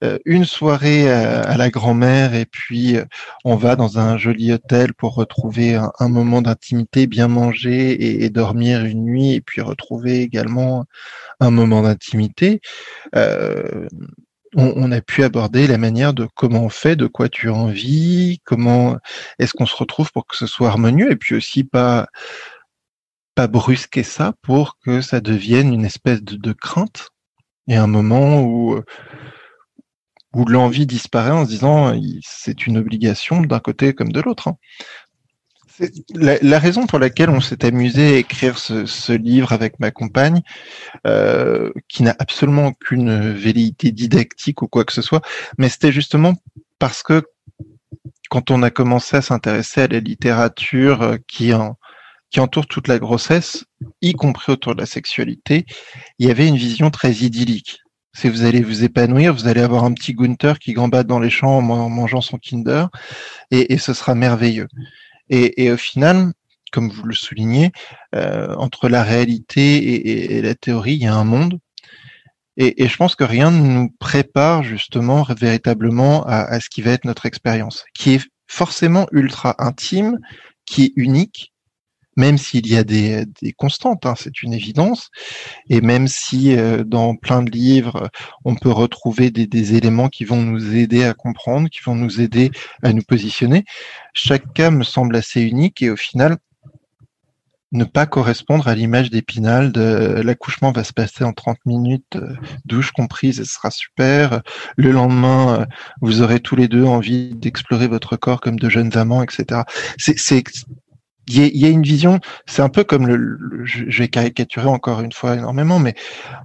euh, 0.04 0.18
une 0.24 0.44
soirée 0.44 1.10
à, 1.10 1.56
la 1.56 1.70
grand-mère 1.70 2.34
et 2.34 2.46
puis 2.46 2.96
on 3.44 3.56
va 3.56 3.76
dans 3.76 3.98
un 3.98 4.16
joli 4.16 4.52
hôtel 4.52 4.94
pour 4.94 5.14
retrouver 5.14 5.74
un, 5.74 5.92
un 5.98 6.08
moment 6.08 6.42
d'intimité, 6.42 7.06
bien 7.06 7.28
manger 7.28 7.90
et, 7.90 8.24
et, 8.24 8.30
dormir 8.30 8.84
une 8.84 9.04
nuit 9.04 9.32
et 9.32 9.40
puis 9.40 9.60
retrouver 9.60 10.20
également 10.22 10.84
un 11.40 11.50
moment 11.50 11.82
d'intimité. 11.82 12.60
Euh, 13.14 13.88
on, 14.56 14.90
a 14.90 15.00
pu 15.00 15.22
aborder 15.22 15.66
la 15.66 15.78
manière 15.78 16.12
de 16.12 16.26
comment 16.34 16.64
on 16.64 16.68
fait, 16.68 16.96
de 16.96 17.06
quoi 17.06 17.28
tu 17.28 17.48
as 17.48 17.54
envie, 17.54 18.40
comment 18.44 18.96
est-ce 19.38 19.52
qu'on 19.54 19.66
se 19.66 19.76
retrouve 19.76 20.10
pour 20.12 20.26
que 20.26 20.36
ce 20.36 20.46
soit 20.46 20.68
harmonieux, 20.68 21.10
et 21.12 21.16
puis 21.16 21.34
aussi 21.34 21.64
pas 21.64 22.08
pas 23.36 23.46
brusquer 23.46 24.02
ça 24.02 24.34
pour 24.42 24.78
que 24.84 25.00
ça 25.00 25.20
devienne 25.20 25.72
une 25.72 25.84
espèce 25.84 26.22
de, 26.22 26.36
de 26.36 26.52
crainte 26.52 27.10
et 27.68 27.76
un 27.76 27.86
moment 27.86 28.42
où 28.42 28.80
où 30.32 30.44
l'envie 30.44 30.86
disparaît 30.86 31.30
en 31.30 31.44
se 31.44 31.50
disant 31.50 31.92
c'est 32.22 32.66
une 32.66 32.78
obligation 32.78 33.40
d'un 33.42 33.60
côté 33.60 33.94
comme 33.94 34.12
de 34.12 34.20
l'autre. 34.20 34.48
Hein. 34.48 34.56
La, 36.14 36.36
la, 36.42 36.58
raison 36.58 36.86
pour 36.86 36.98
laquelle 36.98 37.30
on 37.30 37.40
s'est 37.40 37.64
amusé 37.64 38.14
à 38.14 38.18
écrire 38.18 38.58
ce, 38.58 38.84
ce, 38.84 39.12
livre 39.12 39.52
avec 39.52 39.80
ma 39.80 39.90
compagne, 39.90 40.42
euh, 41.06 41.72
qui 41.88 42.02
n'a 42.02 42.14
absolument 42.18 42.66
aucune 42.66 43.32
velléité 43.32 43.90
didactique 43.90 44.60
ou 44.62 44.68
quoi 44.68 44.84
que 44.84 44.92
ce 44.92 45.00
soit, 45.00 45.22
mais 45.56 45.68
c'était 45.68 45.92
justement 45.92 46.34
parce 46.78 47.02
que 47.02 47.24
quand 48.30 48.50
on 48.50 48.62
a 48.62 48.70
commencé 48.70 49.16
à 49.16 49.22
s'intéresser 49.22 49.82
à 49.82 49.88
la 49.88 50.00
littérature 50.00 51.02
euh, 51.02 51.16
qui, 51.26 51.52
en, 51.54 51.76
qui 52.30 52.40
entoure 52.40 52.66
toute 52.66 52.88
la 52.88 52.98
grossesse, 52.98 53.64
y 54.02 54.12
compris 54.12 54.52
autour 54.52 54.74
de 54.74 54.80
la 54.80 54.86
sexualité, 54.86 55.66
il 56.18 56.28
y 56.28 56.30
avait 56.30 56.46
une 56.46 56.56
vision 56.56 56.90
très 56.90 57.12
idyllique. 57.12 57.78
Si 58.12 58.28
vous 58.28 58.44
allez 58.44 58.60
vous 58.60 58.84
épanouir, 58.84 59.34
vous 59.34 59.46
allez 59.46 59.60
avoir 59.60 59.84
un 59.84 59.92
petit 59.92 60.14
Gunther 60.14 60.58
qui 60.58 60.72
gambade 60.72 61.06
dans 61.06 61.20
les 61.20 61.30
champs 61.30 61.58
en 61.58 61.88
mangeant 61.88 62.20
son 62.20 62.38
Kinder, 62.38 62.86
et, 63.50 63.72
et 63.72 63.78
ce 63.78 63.94
sera 63.94 64.14
merveilleux. 64.14 64.68
Et, 65.30 65.70
au 65.70 65.76
final, 65.76 66.32
comme 66.72 66.90
vous 66.90 67.04
le 67.04 67.14
soulignez, 67.14 67.72
euh, 68.14 68.54
entre 68.56 68.88
la 68.88 69.02
réalité 69.02 70.36
et, 70.36 70.42
la 70.42 70.54
théorie, 70.54 70.94
il 70.94 71.02
y 71.02 71.06
a 71.06 71.14
un 71.14 71.24
monde. 71.24 71.58
Et, 72.56 72.88
je 72.88 72.96
pense 72.96 73.14
que 73.14 73.24
rien 73.24 73.50
ne 73.50 73.62
nous 73.62 73.94
prépare 73.98 74.62
justement 74.62 75.22
véritablement 75.22 76.24
à, 76.26 76.40
à 76.40 76.60
ce 76.60 76.68
qui 76.68 76.82
va 76.82 76.90
être 76.92 77.04
notre 77.04 77.26
expérience, 77.26 77.84
qui 77.94 78.14
est 78.14 78.28
forcément 78.48 79.06
ultra 79.12 79.54
intime, 79.64 80.18
qui 80.66 80.84
est 80.86 80.92
unique, 80.96 81.49
même 82.20 82.36
s'il 82.36 82.66
y 82.68 82.76
a 82.76 82.84
des, 82.84 83.26
constantes, 83.56 84.04
hein, 84.04 84.14
c'est 84.16 84.42
une 84.42 84.52
évidence, 84.52 85.10
et 85.70 85.80
même 85.80 86.06
si 86.06 86.54
euh, 86.54 86.84
dans 86.84 87.16
plein 87.16 87.42
de 87.42 87.50
livres, 87.50 88.10
on 88.44 88.54
peut 88.54 88.70
retrouver 88.70 89.30
des, 89.30 89.74
éléments 89.74 90.08
qui 90.08 90.24
vont 90.24 90.42
nous 90.42 90.76
aider 90.76 91.04
à 91.04 91.14
comprendre, 91.14 91.68
qui 91.70 91.80
vont 91.84 91.94
nous 91.94 92.20
aider 92.20 92.50
à 92.82 92.92
nous 92.92 93.02
positionner, 93.02 93.64
chaque 94.12 94.52
cas 94.52 94.70
me 94.70 94.84
semble 94.84 95.16
assez 95.16 95.40
unique 95.40 95.80
et 95.82 95.90
au 95.90 95.96
final, 95.96 96.36
ne 97.72 97.84
pas 97.84 98.04
correspondre 98.04 98.66
à 98.66 98.74
l'image 98.74 99.10
d'Épinal 99.10 99.70
de 99.70 100.20
l'accouchement 100.24 100.72
va 100.72 100.82
se 100.82 100.92
passer 100.92 101.22
en 101.22 101.32
30 101.32 101.58
minutes, 101.66 102.16
euh, 102.16 102.34
douche 102.64 102.90
comprise, 102.90 103.36
ce 103.36 103.44
sera 103.44 103.70
super. 103.70 104.42
Le 104.76 104.90
lendemain, 104.90 105.60
euh, 105.60 105.66
vous 106.00 106.20
aurez 106.20 106.40
tous 106.40 106.56
les 106.56 106.66
deux 106.66 106.84
envie 106.84 107.34
d'explorer 107.36 107.86
votre 107.86 108.16
corps 108.16 108.40
comme 108.40 108.58
de 108.58 108.68
jeunes 108.68 108.96
amants, 108.96 109.22
etc. 109.22 109.62
C'est 109.98 110.42
il 111.28 111.56
y, 111.56 111.64
a 111.64 111.68
une 111.68 111.82
vision, 111.82 112.18
c'est 112.46 112.62
un 112.62 112.68
peu 112.68 112.82
comme 112.82 113.06
le, 113.06 113.64
je 113.64 113.98
vais 113.98 114.08
caricaturer 114.08 114.66
encore 114.66 115.00
une 115.00 115.12
fois 115.12 115.34
énormément, 115.34 115.78
mais 115.78 115.94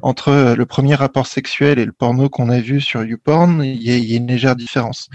entre 0.03 0.53
le 0.55 0.65
premier 0.65 0.93
rapport 0.93 1.25
sexuel 1.25 1.79
et 1.79 1.85
le 1.85 1.91
porno 1.91 2.29
qu'on 2.29 2.49
a 2.49 2.59
vu 2.59 2.81
sur 2.81 3.03
YouPorn, 3.03 3.63
il 3.63 3.81
y, 3.81 4.13
a, 4.13 4.17
une 4.17 4.27
légère 4.27 4.55
différence. 4.55 5.07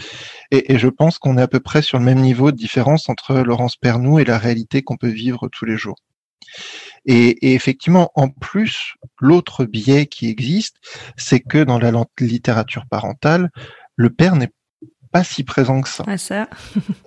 Et, 0.50 0.76
je 0.78 0.88
pense 0.88 1.18
qu'on 1.18 1.38
est 1.38 1.42
à 1.42 1.48
peu 1.48 1.60
près 1.60 1.82
sur 1.82 1.98
le 1.98 2.04
même 2.04 2.20
niveau 2.20 2.50
de 2.50 2.56
différence 2.56 3.08
entre 3.08 3.34
Laurence 3.36 3.76
Pernou 3.76 4.18
et 4.18 4.24
la 4.24 4.38
réalité 4.38 4.82
qu'on 4.82 4.96
peut 4.96 5.08
vivre 5.08 5.48
tous 5.48 5.66
les 5.66 5.76
jours. 5.76 5.96
Et, 7.06 7.50
et, 7.50 7.54
effectivement, 7.54 8.10
en 8.16 8.28
plus, 8.28 8.94
l'autre 9.20 9.64
biais 9.64 10.06
qui 10.06 10.28
existe, 10.28 10.76
c'est 11.16 11.40
que 11.40 11.62
dans 11.62 11.78
la 11.78 11.92
littérature 12.18 12.86
parentale, 12.90 13.50
le 13.94 14.10
père 14.10 14.34
n'est 14.34 14.50
pas 15.12 15.24
si 15.24 15.44
présent 15.44 15.80
que 15.80 15.88
ça. 15.88 16.04
Ah, 16.06 16.18
ça. 16.18 16.48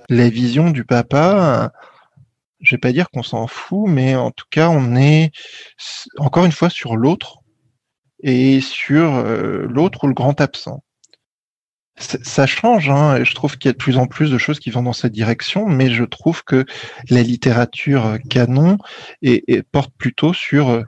la 0.10 0.30
vision 0.30 0.72
du 0.72 0.86
papa, 0.86 1.72
je 2.64 2.76
vais 2.76 2.80
pas 2.80 2.92
dire 2.92 3.10
qu'on 3.12 3.24
s'en 3.24 3.46
fout, 3.48 3.88
mais 3.88 4.16
en 4.16 4.32
tout 4.32 4.46
cas, 4.50 4.70
on 4.70 4.96
est 4.96 5.32
encore 6.18 6.46
une 6.46 6.52
fois 6.52 6.70
sur 6.70 6.96
l'autre 6.96 7.40
et 8.24 8.62
sur 8.62 9.16
euh, 9.16 9.68
l'autre 9.70 10.06
ou 10.06 10.08
le 10.08 10.14
grand 10.14 10.40
absent. 10.42 10.84
Ça 12.00 12.48
change, 12.48 12.90
hein, 12.90 13.18
et 13.18 13.26
je 13.26 13.36
trouve 13.36 13.56
qu'il 13.58 13.70
y 13.70 13.70
a 13.70 13.74
de 13.74 13.78
plus 13.78 13.98
en 13.98 14.08
plus 14.08 14.32
de 14.32 14.40
choses 14.40 14.60
qui 14.60 14.72
vont 14.72 14.82
dans 14.82 14.94
cette 14.94 15.12
direction, 15.12 15.68
mais 15.68 15.92
je 15.92 16.04
trouve 16.04 16.44
que 16.44 16.66
la 17.12 17.22
littérature 17.22 18.18
canon 18.32 18.80
et, 19.22 19.62
porte 19.72 19.94
plutôt 19.96 20.34
sur 20.34 20.70
euh, 20.70 20.84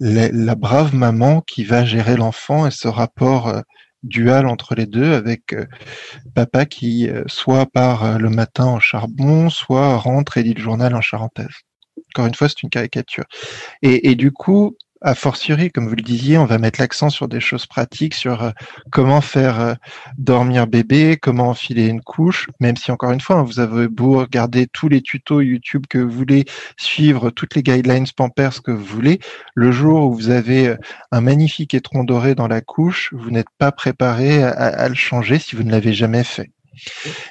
la, 0.00 0.28
la, 0.28 0.54
brave 0.54 0.94
maman 0.94 1.40
qui 1.40 1.64
va 1.64 1.86
gérer 1.86 2.16
l'enfant 2.16 2.66
et 2.66 2.70
ce 2.70 2.88
rapport 2.88 3.48
euh, 3.48 3.62
dual 4.04 4.46
entre 4.46 4.74
les 4.74 4.86
deux 4.86 5.14
avec 5.14 5.52
euh, 5.52 5.66
papa 6.34 6.66
qui 6.66 7.08
euh, 7.08 7.24
soit 7.26 7.66
part 7.66 8.04
euh, 8.04 8.18
le 8.18 8.30
matin 8.30 8.66
en 8.66 8.80
charbon, 8.80 9.50
soit 9.50 9.96
rentre 9.96 10.38
et 10.38 10.42
lit 10.42 10.54
le 10.54 10.62
journal 10.62 10.94
en 10.94 11.00
charentaise. 11.00 11.62
Encore 12.14 12.26
une 12.26 12.34
fois, 12.34 12.48
c'est 12.48 12.62
une 12.62 12.70
caricature. 12.70 13.24
Et, 13.82 14.10
et, 14.10 14.14
du 14.14 14.30
coup, 14.30 14.76
a 15.00 15.14
fortiori, 15.14 15.70
comme 15.70 15.88
vous 15.88 15.94
le 15.94 16.02
disiez, 16.02 16.38
on 16.38 16.46
va 16.46 16.58
mettre 16.58 16.80
l'accent 16.80 17.10
sur 17.10 17.28
des 17.28 17.40
choses 17.40 17.66
pratiques, 17.66 18.14
sur 18.14 18.42
euh, 18.42 18.50
comment 18.90 19.20
faire 19.20 19.60
euh, 19.60 19.74
dormir 20.16 20.66
bébé, 20.66 21.18
comment 21.20 21.50
enfiler 21.50 21.86
une 21.86 22.00
couche, 22.00 22.48
même 22.60 22.76
si 22.76 22.90
encore 22.90 23.12
une 23.12 23.20
fois, 23.20 23.36
hein, 23.36 23.42
vous 23.42 23.60
avez 23.60 23.88
beau 23.88 24.18
regarder 24.20 24.66
tous 24.66 24.88
les 24.88 25.02
tutos 25.02 25.40
YouTube 25.42 25.84
que 25.88 25.98
vous 25.98 26.10
voulez, 26.10 26.44
suivre 26.78 27.30
toutes 27.30 27.54
les 27.54 27.62
guidelines 27.62 28.06
Pampers 28.16 28.62
que 28.62 28.70
vous 28.70 28.84
voulez, 28.84 29.18
le 29.54 29.72
jour 29.72 30.06
où 30.06 30.14
vous 30.14 30.30
avez 30.30 30.68
euh, 30.68 30.76
un 31.12 31.20
magnifique 31.20 31.74
étron 31.74 32.04
doré 32.04 32.34
dans 32.34 32.48
la 32.48 32.60
couche, 32.60 33.12
vous 33.12 33.30
n'êtes 33.30 33.50
pas 33.58 33.72
préparé 33.72 34.42
à 34.42 34.88
le 34.88 34.94
changer 34.94 35.38
si 35.38 35.56
vous 35.56 35.62
ne 35.62 35.70
l'avez 35.70 35.92
jamais 35.92 36.24
fait. 36.24 36.53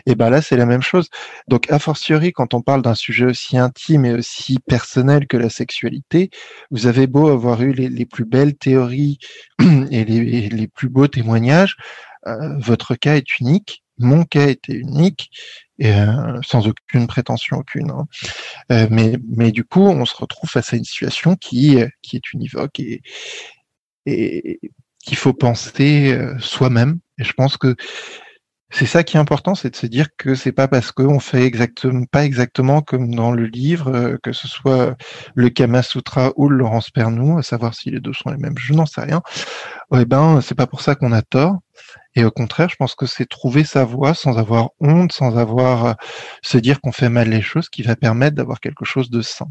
Et 0.05 0.15
ben 0.15 0.29
là, 0.29 0.41
c'est 0.41 0.57
la 0.57 0.65
même 0.65 0.81
chose. 0.81 1.09
Donc, 1.47 1.71
a 1.71 1.79
fortiori, 1.79 2.31
quand 2.31 2.53
on 2.53 2.61
parle 2.61 2.81
d'un 2.81 2.95
sujet 2.95 3.25
aussi 3.25 3.57
intime 3.57 4.05
et 4.05 4.13
aussi 4.13 4.59
personnel 4.59 5.27
que 5.27 5.37
la 5.37 5.49
sexualité, 5.49 6.29
vous 6.71 6.87
avez 6.87 7.07
beau 7.07 7.27
avoir 7.29 7.61
eu 7.61 7.73
les, 7.73 8.05
plus 8.05 8.25
belles 8.25 8.55
théories 8.55 9.19
et 9.91 10.05
les, 10.05 10.67
plus 10.67 10.89
beaux 10.89 11.07
témoignages, 11.07 11.77
euh, 12.27 12.57
votre 12.59 12.95
cas 12.95 13.15
est 13.15 13.39
unique. 13.39 13.83
Mon 13.99 14.23
cas 14.23 14.47
était 14.47 14.73
unique, 14.73 15.29
euh, 15.83 16.39
sans 16.43 16.67
aucune 16.67 17.05
prétention 17.05 17.57
aucune. 17.57 17.91
Hein. 17.91 18.05
Euh, 18.71 18.87
mais, 18.89 19.17
mais 19.27 19.51
du 19.51 19.63
coup, 19.63 19.81
on 19.81 20.05
se 20.05 20.15
retrouve 20.15 20.49
face 20.49 20.73
à 20.73 20.77
une 20.77 20.83
situation 20.83 21.35
qui, 21.35 21.77
qui 22.01 22.15
est 22.15 22.33
univoque 22.33 22.79
et, 22.79 23.01
et 24.05 24.59
qu'il 24.99 25.17
faut 25.17 25.33
penser 25.33 26.17
soi-même. 26.39 26.99
Et 27.19 27.23
je 27.23 27.33
pense 27.33 27.57
que 27.57 27.75
c'est 28.73 28.87
ça 28.87 29.03
qui 29.03 29.17
est 29.17 29.19
important, 29.19 29.53
c'est 29.53 29.69
de 29.69 29.75
se 29.75 29.85
dire 29.85 30.07
que 30.17 30.33
c'est 30.33 30.51
pas 30.51 30.67
parce 30.67 30.91
qu'on 30.91 31.19
fait 31.19 31.43
exactement 31.43 32.05
pas 32.11 32.25
exactement 32.25 32.81
comme 32.81 33.13
dans 33.13 33.31
le 33.31 33.45
livre, 33.45 33.93
euh, 33.93 34.17
que 34.23 34.33
ce 34.33 34.47
soit 34.47 34.97
le 35.35 35.49
Kama 35.49 35.83
Sutra 35.83 36.31
ou 36.37 36.49
le 36.49 36.57
Laurence 36.57 36.89
Pernou, 36.89 37.37
à 37.37 37.43
savoir 37.43 37.75
si 37.75 37.91
les 37.91 37.99
deux 37.99 38.13
sont 38.13 38.31
les 38.31 38.37
mêmes, 38.37 38.57
je 38.57 38.73
n'en 38.73 38.87
sais 38.87 39.01
rien. 39.01 39.21
Eh 39.95 40.05
ben, 40.05 40.41
c'est 40.41 40.55
pas 40.55 40.65
pour 40.65 40.81
ça 40.81 40.95
qu'on 40.95 41.11
a 41.11 41.21
tort. 41.21 41.59
Et 42.15 42.25
au 42.25 42.31
contraire, 42.31 42.69
je 42.69 42.75
pense 42.75 42.95
que 42.95 43.05
c'est 43.05 43.27
trouver 43.29 43.63
sa 43.63 43.85
voie 43.85 44.15
sans 44.15 44.39
avoir 44.39 44.69
honte, 44.79 45.11
sans 45.13 45.37
avoir 45.37 45.85
euh, 45.85 45.93
se 46.41 46.57
dire 46.57 46.81
qu'on 46.81 46.91
fait 46.91 47.09
mal 47.09 47.29
les 47.29 47.41
choses, 47.43 47.69
qui 47.69 47.83
va 47.83 47.95
permettre 47.95 48.35
d'avoir 48.35 48.59
quelque 48.59 48.85
chose 48.85 49.11
de 49.11 49.21
sain 49.21 49.47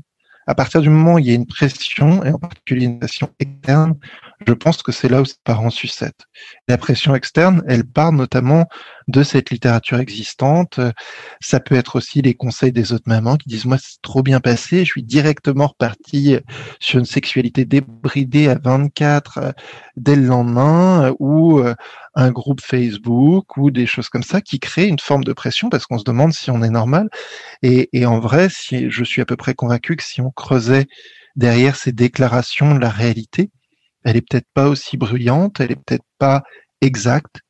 à 0.47 0.55
partir 0.55 0.81
du 0.81 0.89
moment 0.89 1.15
où 1.15 1.19
il 1.19 1.27
y 1.27 1.31
a 1.31 1.35
une 1.35 1.47
pression, 1.47 2.25
et 2.25 2.31
en 2.31 2.39
particulier 2.39 2.87
une 2.87 2.99
pression 2.99 3.31
externe, 3.39 3.95
je 4.47 4.53
pense 4.53 4.83
que 4.83 4.93
c'est 4.93 5.09
là 5.09 5.21
où 5.21 5.25
ça 5.25 5.35
part 5.45 5.61
en. 5.61 5.69
La 6.69 6.79
pression 6.79 7.15
externe, 7.15 7.63
elle 7.67 7.85
part 7.85 8.13
notamment 8.13 8.67
de 9.09 9.23
cette 9.23 9.51
littérature 9.51 9.99
existante. 9.99 10.81
Ça 11.41 11.61
peut 11.61 11.75
être 11.75 11.97
aussi 11.97 12.23
les 12.23 12.35
conseils 12.35 12.73
des 12.73 12.93
autres 12.93 13.09
mamans 13.09 13.37
qui 13.37 13.49
disent, 13.49 13.65
moi, 13.65 13.79
c'est 13.79 14.01
trop 14.03 14.23
bien 14.23 14.41
passé, 14.41 14.85
je 14.85 14.91
suis 14.91 15.03
directement 15.03 15.69
reparti 15.69 16.37
sur 16.79 16.99
une 16.99 17.05
sexualité 17.05 17.65
débridée 17.65 18.49
à 18.49 18.57
24 18.57 19.39
euh, 19.39 19.53
dès 19.97 20.17
le 20.17 20.27
lendemain, 20.27 21.15
ou 21.19 21.59
euh, 21.59 21.75
un 22.15 22.31
groupe 22.31 22.61
Facebook 22.61 23.57
ou 23.57 23.71
des 23.71 23.87
choses 23.87 24.09
comme 24.09 24.23
ça 24.23 24.41
qui 24.41 24.61
créent 24.61 24.89
une 24.89 24.99
forme 24.99 25.25
de 25.25 25.33
pression 25.33 25.69
parce 25.69 25.87
qu'on 25.87 25.99
se 25.99 26.05
demande 26.05 26.33
si 26.33 26.51
on 26.51 26.63
est 26.63 26.71
normal. 26.71 27.09
Et, 27.63 27.89
et 27.93 28.07
en 28.07 28.21
vrai, 28.21 28.49
si 28.51 28.91
je 28.91 29.05
suis 29.05 29.23
à 29.23 29.25
peu 29.25 29.37
près 29.37 29.55
convaincu 29.55 29.97
que 29.97 30.05
si 30.05 30.21
on 30.21 30.31
creusait 30.31 30.87
derrière 31.37 31.77
ces 31.77 31.93
déclarations 31.93 32.75
la 32.75 32.91
réalité, 32.91 33.51
elle 34.05 34.17
est 34.17 34.29
peut-être 34.29 34.49
pas 34.55 34.69
aussi 34.69 34.97
bruyante, 34.97 35.61
elle 35.61 35.73
est 35.73 35.77
peut-être 35.85 36.05
pas 36.19 36.43
exacte, 36.81 37.41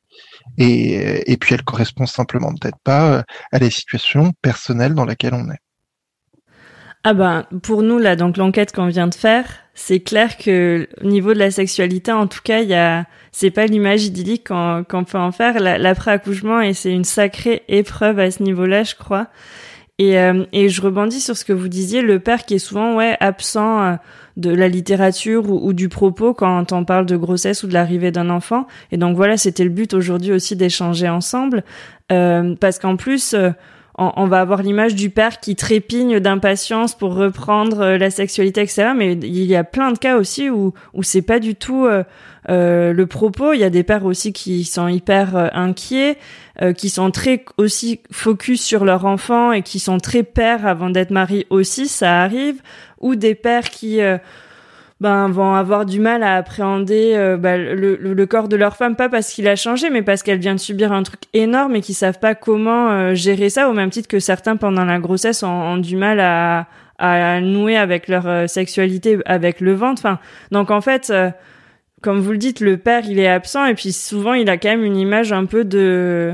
et, 0.57 1.37
puis 1.39 1.55
elle 1.55 1.63
correspond 1.63 2.05
simplement 2.05 2.53
peut-être 2.53 2.77
pas 2.83 3.23
à 3.51 3.59
la 3.59 3.69
situation 3.69 4.31
personnelle 4.41 4.93
dans 4.93 5.05
laquelle 5.05 5.33
on 5.33 5.49
est. 5.49 5.59
Ah 7.05 7.13
ben, 7.13 7.45
pour 7.63 7.83
nous, 7.83 7.97
là, 7.97 8.15
donc 8.15 8.37
l'enquête 8.37 8.73
qu'on 8.73 8.87
vient 8.87 9.07
de 9.07 9.15
faire, 9.15 9.45
c'est 9.73 9.99
clair 9.99 10.37
que 10.37 10.87
au 11.01 11.07
niveau 11.07 11.33
de 11.33 11.39
la 11.39 11.51
sexualité, 11.51 12.13
en 12.13 12.27
tout 12.27 12.39
cas, 12.41 12.61
il 12.61 12.69
y 12.69 12.75
a, 12.75 13.05
c'est 13.33 13.51
pas 13.51 13.65
l'image 13.65 14.05
idyllique 14.05 14.47
qu'on 14.47 15.03
peut 15.03 15.17
en 15.17 15.33
faire. 15.33 15.59
L'après-accouchement, 15.59 16.61
et 16.61 16.73
c'est 16.73 16.93
une 16.93 17.03
sacrée 17.03 17.63
épreuve 17.67 18.19
à 18.19 18.31
ce 18.31 18.41
niveau-là, 18.41 18.83
je 18.83 18.95
crois. 18.95 19.27
Et, 19.99 20.17
euh, 20.17 20.45
et 20.51 20.69
je 20.69 20.81
rebondis 20.81 21.21
sur 21.21 21.37
ce 21.37 21.45
que 21.45 21.53
vous 21.53 21.67
disiez, 21.67 22.01
le 22.01 22.19
père 22.19 22.45
qui 22.45 22.55
est 22.55 22.59
souvent 22.59 22.95
ouais 22.95 23.15
absent 23.19 23.83
euh, 23.83 23.95
de 24.37 24.49
la 24.49 24.67
littérature 24.67 25.51
ou, 25.51 25.73
du 25.73 25.87
propos 25.87 26.33
quand 26.33 26.71
on 26.71 26.83
parle 26.83 27.05
de 27.05 27.15
grossesse 27.15 27.61
ou 27.61 27.67
de 27.67 27.73
l'arrivée 27.73 28.11
d'un 28.11 28.31
enfant. 28.31 28.65
Et 28.91 28.97
donc 28.97 29.15
voilà, 29.15 29.37
c'était 29.37 29.63
le 29.63 29.69
but 29.69 29.93
aujourd'hui 29.93 30.31
aussi 30.31 30.55
d'échanger 30.55 31.07
ensemble, 31.09 31.63
euh, 32.11 32.55
parce 32.59 32.79
qu'en 32.79 32.95
plus 32.95 33.35
on, 33.95 34.25
va 34.25 34.41
avoir 34.41 34.63
l'image 34.63 34.95
du 34.95 35.11
père 35.11 35.39
qui 35.39 35.55
trépigne 35.55 36.19
d'impatience 36.19 36.95
pour 36.95 37.13
reprendre 37.13 37.81
euh, 37.81 37.97
la 37.99 38.09
sexualité, 38.09 38.61
etc. 38.61 38.89
Mais 38.95 39.13
il 39.13 39.45
y 39.45 39.55
a 39.55 39.63
plein 39.63 39.91
de 39.91 39.99
cas 39.99 40.17
aussi 40.17 40.49
où 40.49 40.73
où 40.93 41.03
c'est 41.03 41.21
pas 41.21 41.39
du 41.39 41.53
tout 41.53 41.85
euh, 41.85 42.03
euh, 42.49 42.91
le 42.91 43.05
propos. 43.05 43.53
Il 43.53 43.59
y 43.59 43.63
a 43.63 43.69
des 43.69 43.83
pères 43.83 44.05
aussi 44.05 44.33
qui 44.33 44.63
sont 44.63 44.87
hyper 44.87 45.51
inquiets, 45.53 46.17
qui 46.77 46.89
sont 46.89 47.11
très 47.11 47.45
aussi 47.57 48.01
focus 48.11 48.63
sur 48.63 48.85
leur 48.85 49.05
enfant 49.05 49.51
et 49.51 49.61
qui 49.61 49.79
sont 49.79 49.97
très 49.97 50.23
pères 50.23 50.65
avant 50.65 50.89
d'être 50.89 51.11
mariés 51.11 51.45
aussi. 51.49 51.87
Ça 51.87 52.21
arrive. 52.21 52.61
Ou 52.99 53.15
des 53.15 53.35
pères 53.35 53.69
qui 53.69 53.99
ben, 55.03 55.27
vont 55.27 55.53
avoir 55.53 55.85
du 55.85 55.99
mal 55.99 56.23
à 56.23 56.37
appréhender 56.37 57.11
euh, 57.13 57.35
ben, 57.35 57.59
le, 57.61 58.25
corps 58.25 58.47
de 58.47 58.55
leur 58.55 58.77
femme, 58.77 58.95
pas 58.95 59.09
parce 59.09 59.33
qu'il 59.33 59.49
a 59.49 59.57
changé, 59.57 59.89
mais 59.89 60.01
parce 60.01 60.23
qu'elle 60.23 60.39
vient 60.39 60.55
de 60.55 60.61
subir 60.61 60.93
un 60.93 61.03
truc 61.03 61.19
énorme 61.33 61.75
et 61.75 61.81
qu'ils 61.81 61.93
savent 61.93 62.19
pas 62.19 62.35
comment 62.35 62.89
euh, 62.89 63.13
gérer 63.13 63.49
ça, 63.49 63.69
au 63.69 63.73
même 63.73 63.89
titre 63.89 64.07
que 64.07 64.19
certains 64.19 64.55
pendant 64.55 64.85
la 64.85 64.99
grossesse 64.99 65.43
ont, 65.43 65.75
du 65.75 65.97
mal 65.97 66.21
à, 66.21 66.67
à 66.99 67.41
nouer 67.41 67.75
avec 67.75 68.07
leur 68.07 68.27
euh, 68.27 68.47
sexualité, 68.47 69.19
avec 69.25 69.59
le 69.59 69.73
ventre. 69.73 70.01
Enfin, 70.05 70.19
donc 70.51 70.71
en 70.71 70.79
fait, 70.79 71.11
comme 72.01 72.21
vous 72.21 72.31
le 72.31 72.37
dites, 72.37 72.61
le 72.61 72.77
père 72.77 73.03
il 73.05 73.19
est 73.19 73.27
absent 73.27 73.65
et 73.65 73.73
puis 73.73 73.91
souvent 73.91 74.33
il 74.33 74.49
a 74.49 74.57
quand 74.57 74.69
même 74.69 74.85
une 74.85 74.97
image 74.97 75.33
un 75.33 75.43
peu 75.43 75.65
de 75.65 76.33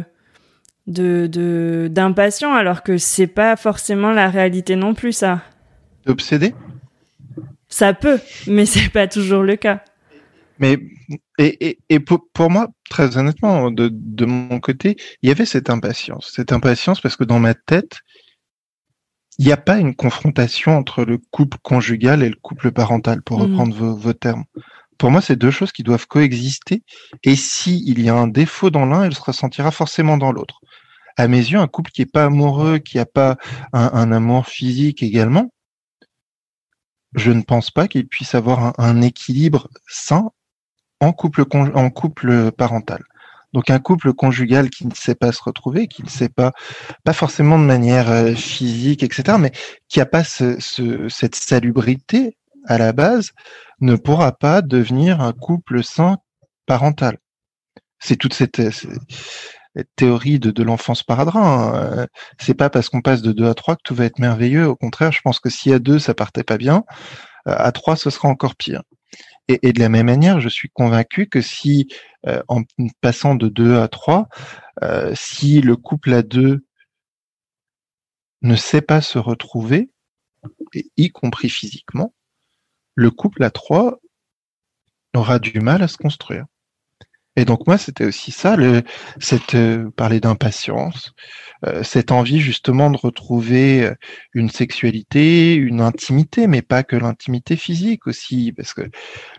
de 0.86 1.88
d'impatient 1.90 2.54
alors 2.54 2.84
que 2.84 3.00
c'est 3.00 3.28
pas 3.28 3.56
forcément 3.56 4.12
la 4.12 4.30
réalité 4.30 4.76
non 4.76 4.94
plus 4.94 5.14
ça. 5.14 5.42
Obsédé? 6.06 6.54
Ça 7.70 7.94
peut, 7.94 8.20
mais 8.48 8.66
c'est 8.66 8.90
pas 8.90 9.08
toujours 9.08 9.44
le 9.44 9.56
cas. 9.56 9.84
Mais 10.60 10.78
et, 11.38 11.70
et, 11.70 11.80
et 11.88 12.00
pour, 12.00 12.50
moi, 12.50 12.68
très 12.90 13.18
honnêtement, 13.18 13.72
de, 13.72 13.90
de 13.92 14.26
mon 14.26 14.60
côté, 14.60 14.98
il 15.22 15.30
y 15.30 15.32
avait 15.32 15.46
cette 15.46 15.70
impatience, 15.70 16.34
cette 16.36 16.52
impatience 16.52 17.00
parce 17.00 17.16
que 17.16 17.24
dans 17.24 17.40
ma 17.40 17.54
tête, 17.54 18.00
il 19.38 19.46
n'y 19.46 19.54
a 19.54 19.58
pas 19.58 19.78
une 19.78 19.96
confrontation 19.96 20.78
entre 20.78 21.06
le 21.06 21.18
couple 21.18 21.58
conjugal 21.64 22.24
et 22.24 22.30
le 22.30 22.36
couple 22.36 22.72
parental, 22.72 23.22
pour 23.22 23.40
mm. 23.40 23.42
reprendre 23.44 23.74
vos, 23.74 23.96
vos, 23.96 24.14
termes. 24.14 24.44
Pour 24.98 25.12
moi, 25.12 25.22
c'est 25.22 25.38
deux 25.38 25.50
choses 25.50 25.72
qui 25.72 25.84
doivent 25.84 26.08
coexister. 26.08 26.84
Et 27.24 27.38
s'il 27.38 28.02
y 28.02 28.10
a 28.10 28.16
un 28.16 28.28
défaut 28.28 28.70
dans 28.70 28.86
l'un, 28.86 29.08
il 29.08 29.16
se 29.16 29.22
ressentira 29.22 29.72
forcément 29.72 30.18
dans 30.18 30.34
l'autre. 30.34 30.60
À 31.16 31.30
mes 31.30 31.38
yeux, 31.38 31.58
un 31.58 31.68
couple 31.68 31.92
qui 31.92 32.02
est 32.02 32.12
pas 32.12 32.26
amoureux, 32.26 32.80
qui 32.80 32.98
n'a 32.98 33.06
pas 33.06 33.38
un, 33.72 33.90
un, 33.94 34.12
amour 34.12 34.46
physique 34.46 35.04
également, 35.04 35.54
je 37.14 37.32
ne 37.32 37.42
pense 37.42 37.72
pas 37.72 37.88
qu'il 37.88 38.08
puisse 38.08 38.36
avoir 38.36 38.80
un, 38.80 39.02
équilibre 39.02 39.70
sain 39.88 40.32
en 41.00 41.14
couple, 41.14 41.46
en 41.54 41.90
couple 41.90 42.52
parental. 42.52 43.04
Donc 43.54 43.70
un 43.70 43.80
couple 43.80 44.14
conjugal 44.14 44.70
qui 44.70 44.86
ne 44.86 44.94
sait 44.94 45.16
pas 45.16 45.32
se 45.32 45.42
retrouver, 45.42 45.88
qui 45.88 46.04
ne 46.04 46.10
sait 46.10 46.30
pas, 46.30 46.54
pas 47.04 47.14
forcément 47.14 47.58
de 47.58 47.64
manière 47.64 48.10
euh, 48.12 48.36
physique, 48.36 49.04
etc., 49.04 49.38
mais 49.40 49.52
qui 49.88 50.00
n'a 50.00 50.06
pas 50.06 50.24
cette 50.24 51.36
salubrité 51.36 52.38
à 52.68 52.78
la 52.78 52.94
base, 52.94 53.32
ne 53.82 53.96
pourra 53.96 54.34
pas 54.34 54.62
devenir 54.62 55.22
un 55.22 55.34
couple 55.34 55.84
sain 55.84 56.18
parental. 56.68 57.18
C'est 58.00 58.16
toute 58.16 58.34
cette, 58.34 58.62
théorie 59.96 60.40
de, 60.40 60.52
de 60.52 60.64
l'enfance 60.64 61.04
paradrin. 61.04 61.76
Euh, 61.76 62.08
c'est 62.40 62.54
pas 62.54 62.70
parce 62.70 62.90
qu'on 62.90 63.02
passe 63.02 63.22
de 63.22 63.32
2 63.32 63.48
à 63.48 63.54
3 63.54 63.76
que 63.76 63.82
tout 63.84 63.96
va 63.96 64.06
être 64.06 64.20
merveilleux. 64.20 64.68
Au 64.68 64.76
contraire, 64.76 65.12
je 65.12 65.22
pense 65.22 65.40
que 65.40 65.50
si 65.50 65.74
à 65.74 65.80
2 65.80 66.00
ça 66.00 66.14
partait 66.14 66.44
pas 66.44 66.58
bien, 66.58 66.84
euh, 67.48 67.56
à 67.58 67.72
3 67.72 67.96
ce 67.96 68.10
sera 68.10 68.28
encore 68.30 68.56
pire. 68.56 68.84
Et, 69.48 69.60
et, 69.68 69.74
de 69.74 69.80
la 69.80 69.90
même 69.90 70.06
manière, 70.06 70.40
je 70.40 70.50
suis 70.50 70.70
convaincu 70.70 71.28
que 71.28 71.42
si 71.42 71.88
euh, 72.28 72.42
en 72.48 72.62
passant 73.02 73.36
de 73.36 73.48
2 73.48 73.78
à 73.80 73.88
3, 73.88 74.28
si 75.14 75.60
le 75.62 75.76
couple 75.76 76.14
à 76.14 76.22
2 76.22 76.64
ne 78.42 78.56
sait 78.56 78.82
pas 78.82 79.02
se 79.02 79.18
retrouver, 79.18 79.90
y 80.98 81.10
compris 81.10 81.50
physiquement, 81.50 82.14
le 82.96 83.12
couple 83.12 83.44
à 83.44 83.50
3 83.50 84.00
aura 85.16 85.40
du 85.40 85.60
mal 85.60 85.82
à 85.82 85.88
se 85.88 85.98
construire. 85.98 86.46
Et 87.40 87.46
donc 87.46 87.66
moi, 87.68 87.78
c'était 87.78 88.04
aussi 88.04 88.32
ça, 88.32 88.58
le, 88.58 88.84
cette 89.18 89.56
euh, 89.56 89.90
parler 89.92 90.20
d'impatience, 90.20 91.14
euh, 91.66 91.84
cette 91.84 92.12
envie 92.12 92.42
justement 92.42 92.90
de 92.90 92.98
retrouver 92.98 93.86
euh, 93.86 93.96
une 94.34 94.50
sexualité, 94.50 95.56
une 95.56 95.80
intimité, 95.80 96.48
mais 96.48 96.62
pas 96.62 96.84
que 96.84 96.98
l'intimité 96.98 97.56
physique 97.56 98.08
aussi, 98.08 98.52
parce 98.52 98.74
que 98.74 98.82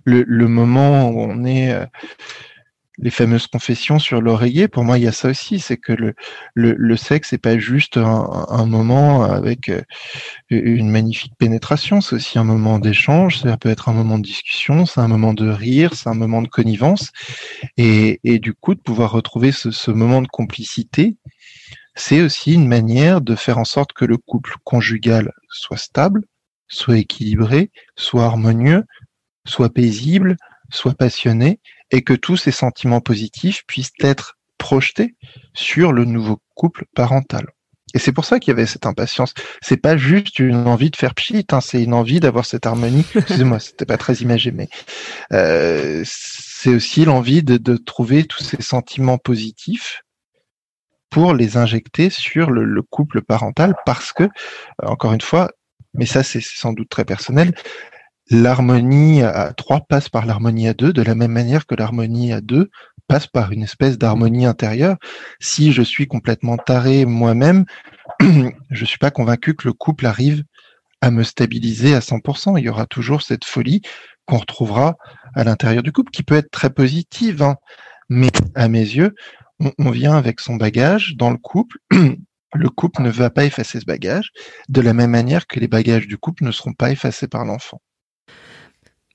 le, 0.04 0.24
le 0.26 0.48
moment 0.48 1.10
où 1.10 1.20
on 1.20 1.44
est 1.44 1.74
les 3.02 3.10
fameuses 3.10 3.46
confessions 3.46 3.98
sur 3.98 4.20
l'oreiller, 4.20 4.68
pour 4.68 4.84
moi, 4.84 4.98
il 4.98 5.04
y 5.04 5.08
a 5.08 5.12
ça 5.12 5.30
aussi, 5.30 5.58
c'est 5.58 5.78
que 5.78 5.92
le, 6.54 6.96
sexe 6.96 7.32
n'est 7.32 7.38
pas 7.38 7.58
juste 7.58 7.96
un, 7.96 8.66
moment 8.66 9.22
avec 9.22 9.70
euh, 9.70 9.82
une 10.50 10.90
magnifique 10.90 11.32
pénétration, 11.38 12.00
c'est 12.00 12.16
aussi 12.16 12.38
un 12.38 12.44
moment 12.44 12.78
d'échange, 12.78 13.38
ça 13.40 13.56
peut 13.56 13.70
être 13.70 13.88
un 13.88 13.94
moment 13.94 14.18
de 14.18 14.24
discussion, 14.24 14.84
c'est 14.84 15.00
un 15.00 15.08
moment 15.08 15.32
de 15.32 15.48
rire, 15.48 15.94
c'est 15.94 16.08
un 16.08 16.14
moment 16.14 16.42
de 16.42 16.48
connivence, 16.48 17.10
et, 17.76 18.18
du 18.24 18.52
coup, 18.52 18.74
de 18.74 18.80
pouvoir 18.80 19.12
retrouver 19.12 19.50
ce 19.52 19.90
moment 19.90 20.20
de 20.20 20.28
complicité, 20.28 21.16
c'est 21.94 22.22
aussi 22.22 22.54
une 22.54 22.68
manière 22.68 23.20
de 23.20 23.34
faire 23.34 23.58
en 23.58 23.64
sorte 23.64 23.92
que 23.92 24.04
le 24.04 24.16
couple 24.16 24.54
conjugal 24.64 25.32
soit 25.48 25.76
stable, 25.76 26.22
soit 26.68 26.98
équilibré, 26.98 27.70
soit 27.96 28.24
harmonieux, 28.24 28.84
soit 29.44 29.70
paisible, 29.70 30.36
soit 30.70 30.94
passionné, 30.94 31.60
et 31.90 32.02
que 32.02 32.14
tous 32.14 32.36
ces 32.36 32.52
sentiments 32.52 33.00
positifs 33.00 33.64
puissent 33.66 33.92
être 34.00 34.38
projetés 34.58 35.16
sur 35.54 35.92
le 35.92 36.04
nouveau 36.04 36.40
couple 36.54 36.84
parental. 36.94 37.46
Et 37.94 37.98
c'est 37.98 38.12
pour 38.12 38.24
ça 38.24 38.38
qu'il 38.38 38.52
y 38.52 38.52
avait 38.52 38.66
cette 38.66 38.86
impatience. 38.86 39.34
C'est 39.62 39.76
pas 39.76 39.96
juste 39.96 40.38
une 40.38 40.68
envie 40.68 40.90
de 40.90 40.96
faire 40.96 41.14
pchit, 41.14 41.46
hein, 41.50 41.60
c'est 41.60 41.82
une 41.82 41.94
envie 41.94 42.20
d'avoir 42.20 42.44
cette 42.44 42.66
harmonie. 42.66 43.04
Excusez-moi, 43.14 43.58
c'était 43.58 43.86
pas 43.86 43.96
très 43.96 44.14
imagé, 44.16 44.52
mais 44.52 44.68
euh, 45.32 46.02
c'est 46.04 46.74
aussi 46.74 47.04
l'envie 47.04 47.42
de, 47.42 47.56
de, 47.56 47.76
trouver 47.76 48.24
tous 48.24 48.44
ces 48.44 48.62
sentiments 48.62 49.18
positifs 49.18 50.02
pour 51.08 51.34
les 51.34 51.56
injecter 51.56 52.10
sur 52.10 52.50
le, 52.50 52.64
le 52.64 52.82
couple 52.82 53.22
parental, 53.22 53.74
parce 53.84 54.12
que, 54.12 54.28
encore 54.80 55.12
une 55.12 55.20
fois, 55.20 55.50
mais 55.94 56.06
ça 56.06 56.22
c'est 56.22 56.40
sans 56.40 56.72
doute 56.72 56.88
très 56.88 57.04
personnel, 57.04 57.52
l'harmonie 58.30 59.22
à 59.22 59.52
trois 59.52 59.80
passe 59.80 60.08
par 60.08 60.24
l'harmonie 60.24 60.68
à 60.68 60.74
deux, 60.74 60.92
de 60.92 61.02
la 61.02 61.14
même 61.14 61.32
manière 61.32 61.66
que 61.66 61.74
l'harmonie 61.74 62.32
à 62.32 62.40
deux 62.40 62.70
passe 63.08 63.26
par 63.26 63.50
une 63.50 63.64
espèce 63.64 63.98
d'harmonie 63.98 64.46
intérieure. 64.46 64.96
Si 65.40 65.72
je 65.72 65.82
suis 65.82 66.06
complètement 66.06 66.56
taré 66.56 67.04
moi-même, 67.04 67.64
je 68.70 68.84
suis 68.84 68.98
pas 68.98 69.10
convaincu 69.10 69.54
que 69.54 69.66
le 69.66 69.72
couple 69.72 70.06
arrive 70.06 70.44
à 71.00 71.10
me 71.10 71.24
stabiliser 71.24 71.94
à 71.94 71.98
100%. 71.98 72.56
Il 72.58 72.64
y 72.64 72.68
aura 72.68 72.86
toujours 72.86 73.22
cette 73.22 73.44
folie 73.44 73.82
qu'on 74.26 74.38
retrouvera 74.38 74.96
à 75.34 75.42
l'intérieur 75.42 75.82
du 75.82 75.90
couple, 75.90 76.12
qui 76.12 76.22
peut 76.22 76.36
être 76.36 76.52
très 76.52 76.70
positive, 76.70 77.42
hein. 77.42 77.56
mais 78.08 78.30
à 78.54 78.68
mes 78.68 78.78
yeux, 78.78 79.14
on, 79.58 79.72
on 79.78 79.90
vient 79.90 80.14
avec 80.14 80.38
son 80.38 80.54
bagage 80.54 81.14
dans 81.16 81.30
le 81.30 81.38
couple. 81.38 81.78
le 82.54 82.68
couple 82.68 83.02
ne 83.02 83.10
va 83.10 83.30
pas 83.30 83.44
effacer 83.44 83.80
ce 83.80 83.84
bagage, 83.84 84.30
de 84.68 84.80
la 84.80 84.92
même 84.92 85.10
manière 85.10 85.48
que 85.48 85.58
les 85.58 85.68
bagages 85.68 86.06
du 86.06 86.16
couple 86.16 86.44
ne 86.44 86.52
seront 86.52 86.74
pas 86.74 86.92
effacés 86.92 87.28
par 87.28 87.44
l'enfant. 87.44 87.80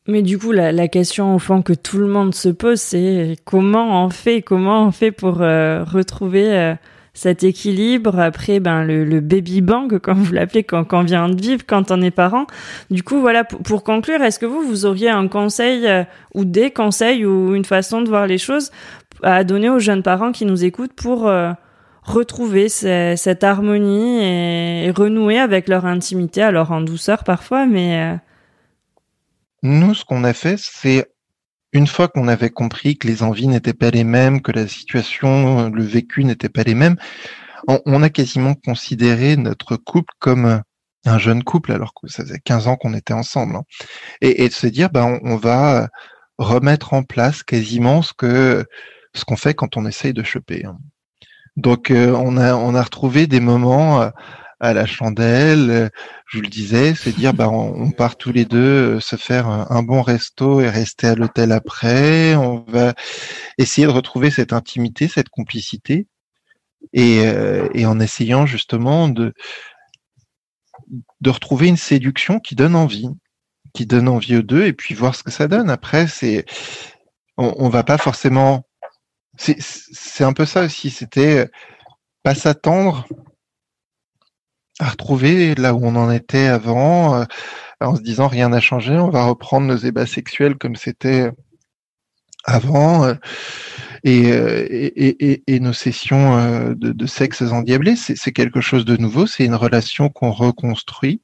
Mais 0.07 0.21
du 0.21 0.37
coup, 0.37 0.51
la, 0.51 0.71
la, 0.71 0.87
question 0.87 1.33
au 1.33 1.39
fond 1.39 1.63
que 1.63 1.73
tout 1.73 1.97
le 1.97 2.05
monde 2.05 2.35
se 2.35 2.49
pose, 2.49 2.79
c'est 2.79 3.37
comment 3.43 4.05
on 4.05 4.09
fait, 4.11 4.43
comment 4.43 4.85
on 4.85 4.91
fait 4.91 5.11
pour 5.11 5.41
euh, 5.41 5.83
retrouver 5.83 6.53
euh, 6.53 6.75
cet 7.15 7.43
équilibre 7.43 8.19
après 8.19 8.59
ben 8.59 8.83
le, 8.83 9.03
le 9.03 9.19
baby 9.19 9.61
bang, 9.61 9.97
comme 10.01 10.21
vous 10.21 10.33
l'appelez, 10.33 10.63
quand, 10.63 10.83
quand 10.83 10.99
on 10.99 11.03
vient 11.03 11.27
de 11.27 11.41
vivre, 11.41 11.63
quand 11.65 11.89
on 11.89 12.01
est 12.01 12.11
parent. 12.11 12.45
Du 12.91 13.01
coup, 13.01 13.19
voilà, 13.19 13.43
pour, 13.43 13.63
pour 13.63 13.83
conclure, 13.83 14.21
est-ce 14.21 14.37
que 14.37 14.45
vous, 14.45 14.61
vous 14.61 14.85
auriez 14.85 15.09
un 15.09 15.27
conseil 15.27 15.87
euh, 15.87 16.03
ou 16.35 16.45
des 16.45 16.69
conseils 16.69 17.25
ou 17.25 17.55
une 17.55 17.65
façon 17.65 18.01
de 18.03 18.09
voir 18.09 18.27
les 18.27 18.37
choses 18.37 18.71
à 19.23 19.43
donner 19.43 19.69
aux 19.69 19.79
jeunes 19.79 20.03
parents 20.03 20.31
qui 20.31 20.45
nous 20.45 20.65
écoutent 20.65 20.93
pour 20.93 21.31
retrouver 22.03 22.67
cette 22.67 23.43
harmonie 23.43 24.19
et, 24.21 24.85
et, 24.85 24.91
renouer 24.91 25.39
avec 25.39 25.67
leur 25.69 25.85
intimité, 25.85 26.43
alors 26.43 26.71
en 26.71 26.81
douceur 26.81 27.23
parfois, 27.23 27.65
mais 27.65 28.19
nous, 29.65 29.95
ce 29.95 30.05
qu'on 30.05 30.23
a 30.23 30.33
fait, 30.33 30.57
c'est 30.57 31.05
une 31.73 31.87
fois 31.87 32.07
qu'on 32.07 32.27
avait 32.27 32.49
compris 32.49 32.97
que 32.97 33.07
les 33.07 33.23
envies 33.23 33.47
n'étaient 33.47 33.73
pas 33.73 33.91
les 33.91 34.03
mêmes, 34.03 34.41
que 34.41 34.51
la 34.51 34.67
situation, 34.67 35.69
le 35.69 35.83
vécu 35.83 36.23
n'était 36.23 36.49
pas 36.49 36.63
les 36.63 36.75
mêmes, 36.75 36.95
on, 37.67 38.03
a 38.03 38.09
quasiment 38.09 38.53
considéré 38.53 39.37
notre 39.37 39.75
couple 39.75 40.13
comme 40.19 40.61
un 41.05 41.17
jeune 41.17 41.43
couple, 41.43 41.71
alors 41.71 41.93
que 41.93 42.07
ça 42.07 42.23
faisait 42.23 42.39
15 42.43 42.67
ans 42.67 42.75
qu'on 42.75 42.93
était 42.93 43.13
ensemble. 43.13 43.55
Hein. 43.55 43.63
Et, 44.21 44.47
de 44.47 44.53
se 44.53 44.67
dire, 44.67 44.91
ben, 44.91 45.19
on, 45.23 45.35
va 45.35 45.89
remettre 46.37 46.93
en 46.93 47.01
place 47.01 47.41
quasiment 47.41 48.03
ce 48.03 48.13
que 48.13 48.65
ce 49.15 49.25
qu'on 49.25 49.37
fait 49.37 49.55
quand 49.55 49.77
on 49.77 49.85
essaye 49.87 50.13
de 50.13 50.23
choper. 50.23 50.65
Hein. 50.65 50.77
Donc, 51.57 51.89
euh, 51.89 52.11
on 52.11 52.37
a 52.37 52.53
on 52.53 52.75
a 52.75 52.83
retrouvé 52.83 53.25
des 53.25 53.39
moments 53.39 54.01
euh, 54.01 54.09
à 54.59 54.73
la 54.73 54.85
chandelle. 54.85 55.69
Euh, 55.69 55.89
je 56.27 56.39
le 56.39 56.47
disais, 56.47 56.95
c'est 56.95 57.15
dire 57.15 57.33
bah 57.33 57.49
on, 57.49 57.91
part 57.91 58.17
tous 58.17 58.31
les 58.31 58.45
deux 58.45 58.97
euh, 58.97 58.99
se 58.99 59.15
faire 59.15 59.47
un, 59.47 59.83
bon 59.83 60.01
resto 60.01 60.61
et 60.61 60.69
rester 60.69 61.07
à 61.07 61.15
l'hôtel 61.15 61.51
après. 61.51 62.35
On 62.35 62.65
va 62.67 62.93
essayer 63.57 63.87
de 63.87 63.91
retrouver 63.91 64.31
cette 64.31 64.53
intimité, 64.53 65.07
cette 65.07 65.29
complicité. 65.29 66.07
et, 66.93 67.21
euh, 67.27 67.69
et 67.73 67.85
en 67.85 67.99
essayant 67.99 68.45
justement 68.45 69.09
de, 69.09 69.33
de 71.21 71.29
retrouver 71.29 71.67
une 71.67 71.77
séduction 71.77 72.39
qui 72.39 72.55
donne 72.55 72.75
envie, 72.75 73.09
qui 73.73 73.85
donne 73.85 74.07
envie 74.07 74.37
aux 74.37 74.41
deux, 74.41 74.65
et 74.65 74.73
puis 74.73 74.93
voir 74.93 75.15
ce 75.15 75.23
que 75.23 75.31
ça 75.31 75.47
donne. 75.47 75.69
Après, 75.69 76.07
c'est, 76.07 76.45
on, 77.37 77.53
on 77.57 77.69
va 77.69 77.83
pas 77.83 77.97
forcément, 77.97 78.65
c'est 79.37 80.23
un 80.23 80.33
peu 80.33 80.45
ça 80.45 80.63
aussi. 80.65 80.89
C'était 80.89 81.49
pas 82.23 82.35
s'attendre 82.35 83.07
à 84.79 84.89
retrouver 84.89 85.55
là 85.55 85.73
où 85.73 85.85
on 85.85 85.95
en 85.95 86.11
était 86.11 86.47
avant, 86.47 87.15
euh, 87.15 87.25
en 87.81 87.95
se 87.95 88.01
disant 88.01 88.27
rien 88.27 88.49
n'a 88.49 88.59
changé, 88.59 88.93
on 88.93 89.09
va 89.09 89.25
reprendre 89.25 89.67
nos 89.67 89.77
ébats 89.77 90.05
sexuels 90.05 90.55
comme 90.55 90.75
c'était 90.75 91.29
avant. 92.43 93.05
Euh, 93.05 93.13
euh, 94.07 94.67
et, 94.69 95.59
nos 95.59 95.73
sessions 95.73 96.73
de, 96.73 96.91
de 96.91 97.05
sexe 97.07 97.41
endiablé, 97.41 97.95
c'est 97.95 98.31
quelque 98.31 98.61
chose 98.61 98.85
de 98.85 98.97
nouveau, 98.97 99.25
c'est 99.25 99.45
une 99.45 99.55
relation 99.55 100.09
qu'on 100.09 100.31
reconstruit, 100.31 101.21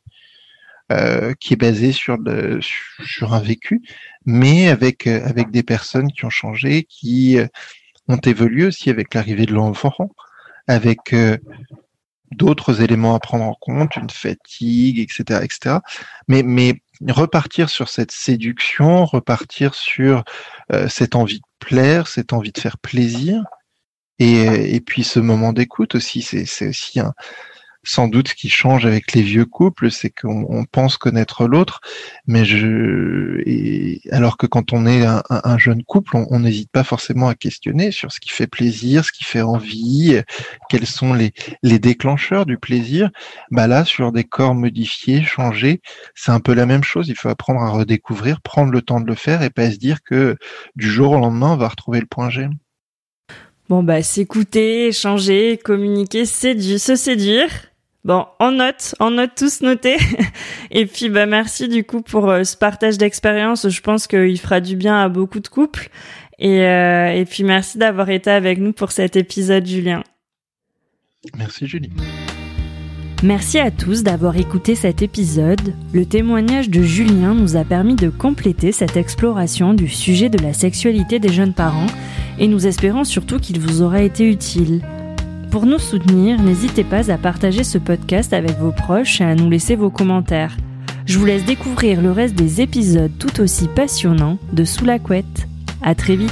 qui 1.40 1.54
est 1.54 1.58
basée 1.58 1.92
sur, 1.92 2.18
sur 3.06 3.34
un 3.36 3.40
vécu, 3.40 3.82
mais 4.26 4.68
avec, 4.68 5.06
avec 5.06 5.52
des 5.52 5.62
personnes 5.62 6.12
qui 6.12 6.26
ont 6.26 6.32
changé, 6.32 6.84
qui 6.90 7.38
ont 8.08 8.18
évolué 8.18 8.66
aussi 8.66 8.90
avec 8.90 9.14
l'arrivée 9.14 9.46
de 9.46 9.54
l'enfant, 9.54 10.10
avec 10.68 11.14
d'autres 12.32 12.82
éléments 12.82 13.16
à 13.16 13.20
prendre 13.20 13.44
en 13.44 13.56
compte, 13.60 13.96
une 13.96 14.10
fatigue, 14.10 15.00
etc., 15.00 15.42
etc. 15.44 15.78
Mais, 16.28 16.44
mais 16.44 16.82
repartir 17.10 17.70
sur 17.70 17.90
cette 17.90 18.12
séduction, 18.12 19.06
repartir 19.06 19.74
sur 19.74 20.24
euh, 20.72 20.88
cette 20.88 21.16
envie 21.16 21.40
de 21.40 21.46
plaire, 21.60 22.08
cette 22.08 22.34
envie 22.34 22.52
de 22.52 22.60
faire 22.60 22.78
plaisir, 22.78 23.44
et, 24.20 24.76
et 24.76 24.82
puis 24.82 25.04
ce 25.04 25.20
moment 25.20 25.52
d'écoute 25.52 25.96
aussi, 25.96 26.22
c'est 26.22 26.68
aussi 26.68 27.00
un, 27.00 27.14
sans 27.84 28.08
doute 28.08 28.30
ce 28.30 28.36
qui 28.36 28.50
change 28.50 28.86
avec 28.86 29.14
les 29.14 29.24
vieux 29.24 29.46
couples, 29.46 29.90
c'est 29.90 30.10
qu'on 30.12 30.66
pense 30.72 30.98
connaître 30.98 31.48
l'autre, 31.48 31.82
mais 32.28 32.46
je, 32.46 33.42
et 33.46 34.02
alors 34.12 34.38
que 34.38 34.46
quand 34.46 34.74
on 34.74 34.86
est 34.86 35.04
un, 35.06 35.58
jeune 35.58 35.84
couple, 35.84 36.16
on 36.16 36.40
n'hésite 36.40 36.72
pas 36.72 36.84
forcément 36.84 37.28
à 37.28 37.36
questionner 37.36 37.92
sur 37.92 38.12
ce 38.12 38.20
qui 38.20 38.30
fait 38.30 38.48
plaisir, 38.48 39.04
ce 39.04 39.12
qui 39.12 39.24
fait 39.24 39.42
envie, 39.42 40.22
quels 40.70 40.86
sont 40.86 41.14
les, 41.14 41.34
les 41.64 41.80
déclencheurs 41.80 42.46
du 42.46 42.58
plaisir. 42.58 43.10
Bah 43.50 43.68
là, 43.68 43.84
sur 43.86 44.12
des 44.12 44.24
corps 44.24 44.56
modifiés, 44.56 45.24
changés, 45.24 45.82
c'est 46.16 46.32
un 46.32 46.40
peu 46.40 46.54
la 46.54 46.66
même 46.66 46.84
chose. 46.84 47.10
Il 47.10 47.16
faut 47.16 47.30
apprendre 47.30 47.62
à 47.62 47.70
redécouvrir, 47.70 48.42
prendre 48.42 48.72
le 48.72 48.82
temps 48.82 49.02
de 49.02 49.08
le 49.08 49.16
faire 49.16 49.42
et 49.42 49.50
pas 49.50 49.72
se 49.72 49.78
dire 49.78 50.04
que 50.04 50.38
du 50.76 50.90
jour 50.90 51.12
au 51.12 51.20
lendemain, 51.20 51.54
on 51.54 51.58
va 51.58 51.68
retrouver 51.68 52.00
le 52.00 52.06
point 52.06 52.30
G. 52.30 52.48
Bon 53.70 53.84
bah 53.84 54.04
s'écouter, 54.04 54.88
échanger, 54.88 55.58
communiquer, 55.58 56.26
séduire, 56.26 56.80
se 56.80 56.96
séduire. 56.98 57.71
Bon, 58.04 58.26
en 58.40 58.52
note, 58.52 58.96
en 59.00 59.12
note 59.12 59.32
tous 59.36 59.62
notés. 59.62 59.98
et 60.72 60.86
puis 60.86 61.10
bah 61.10 61.28
merci 61.28 61.68
du 61.68 61.84
coup 61.84 62.02
pour 62.02 62.30
euh, 62.30 62.44
ce 62.44 62.58
partage 62.58 62.98
d'expérience. 62.98 63.70
Je 63.70 63.82
pense 63.82 64.08
qu'il 64.08 64.40
fera 64.40 64.60
du 64.60 64.76
bien 64.76 65.00
à 65.00 65.08
beaucoup 65.08 65.40
de 65.40 65.48
couples. 65.48 65.90
Et, 66.40 66.62
euh, 66.66 67.14
et 67.14 67.26
puis 67.26 67.44
merci 67.44 67.78
d'avoir 67.78 68.10
été 68.10 68.32
avec 68.32 68.58
nous 68.58 68.74
pour 68.74 68.92
cet 68.92 69.16
épisode, 69.16 69.66
Julien. 69.66 70.04
Merci 71.38 71.68
Julie. 71.68 71.92
Merci 73.24 73.60
à 73.60 73.70
tous 73.70 74.02
d'avoir 74.02 74.36
écouté 74.38 74.74
cet 74.74 75.04
épisode. 75.04 75.76
Le 75.94 76.08
témoignage 76.08 76.72
de 76.72 76.82
Julien 76.82 77.36
nous 77.36 77.56
a 77.56 77.64
permis 77.64 77.96
de 77.96 78.10
compléter 78.10 78.72
cette 78.72 78.98
exploration 78.98 79.76
du 79.76 79.88
sujet 79.88 80.30
de 80.30 80.40
la 80.40 80.54
sexualité 80.54 81.20
des 81.20 81.30
jeunes 81.30 81.54
parents 81.54 81.86
et 82.40 82.48
nous 82.48 82.66
espérons 82.66 83.04
surtout 83.04 83.38
qu'il 83.38 83.60
vous 83.60 83.84
aura 83.84 84.02
été 84.02 84.28
utile. 84.28 84.82
Pour 85.52 85.66
nous 85.66 85.80
soutenir, 85.80 86.42
n'hésitez 86.42 86.86
pas 86.86 87.12
à 87.12 87.18
partager 87.18 87.66
ce 87.66 87.78
podcast 87.78 88.32
avec 88.32 88.58
vos 88.58 88.72
proches 88.72 89.20
et 89.20 89.26
à 89.26 89.36
nous 89.36 89.50
laisser 89.50 89.76
vos 89.76 89.90
commentaires. 89.90 90.56
Je 91.06 91.20
vous 91.20 91.26
laisse 91.26 91.44
découvrir 91.44 92.02
le 92.02 92.10
reste 92.10 92.36
des 92.36 92.62
épisodes 92.62 93.12
tout 93.20 93.42
aussi 93.42 93.68
passionnants 93.68 94.38
de 94.54 94.64
Sous 94.64 94.86
la 94.86 94.98
couette. 94.98 95.50
À 95.82 95.94
très 95.94 96.16
vite. 96.16 96.32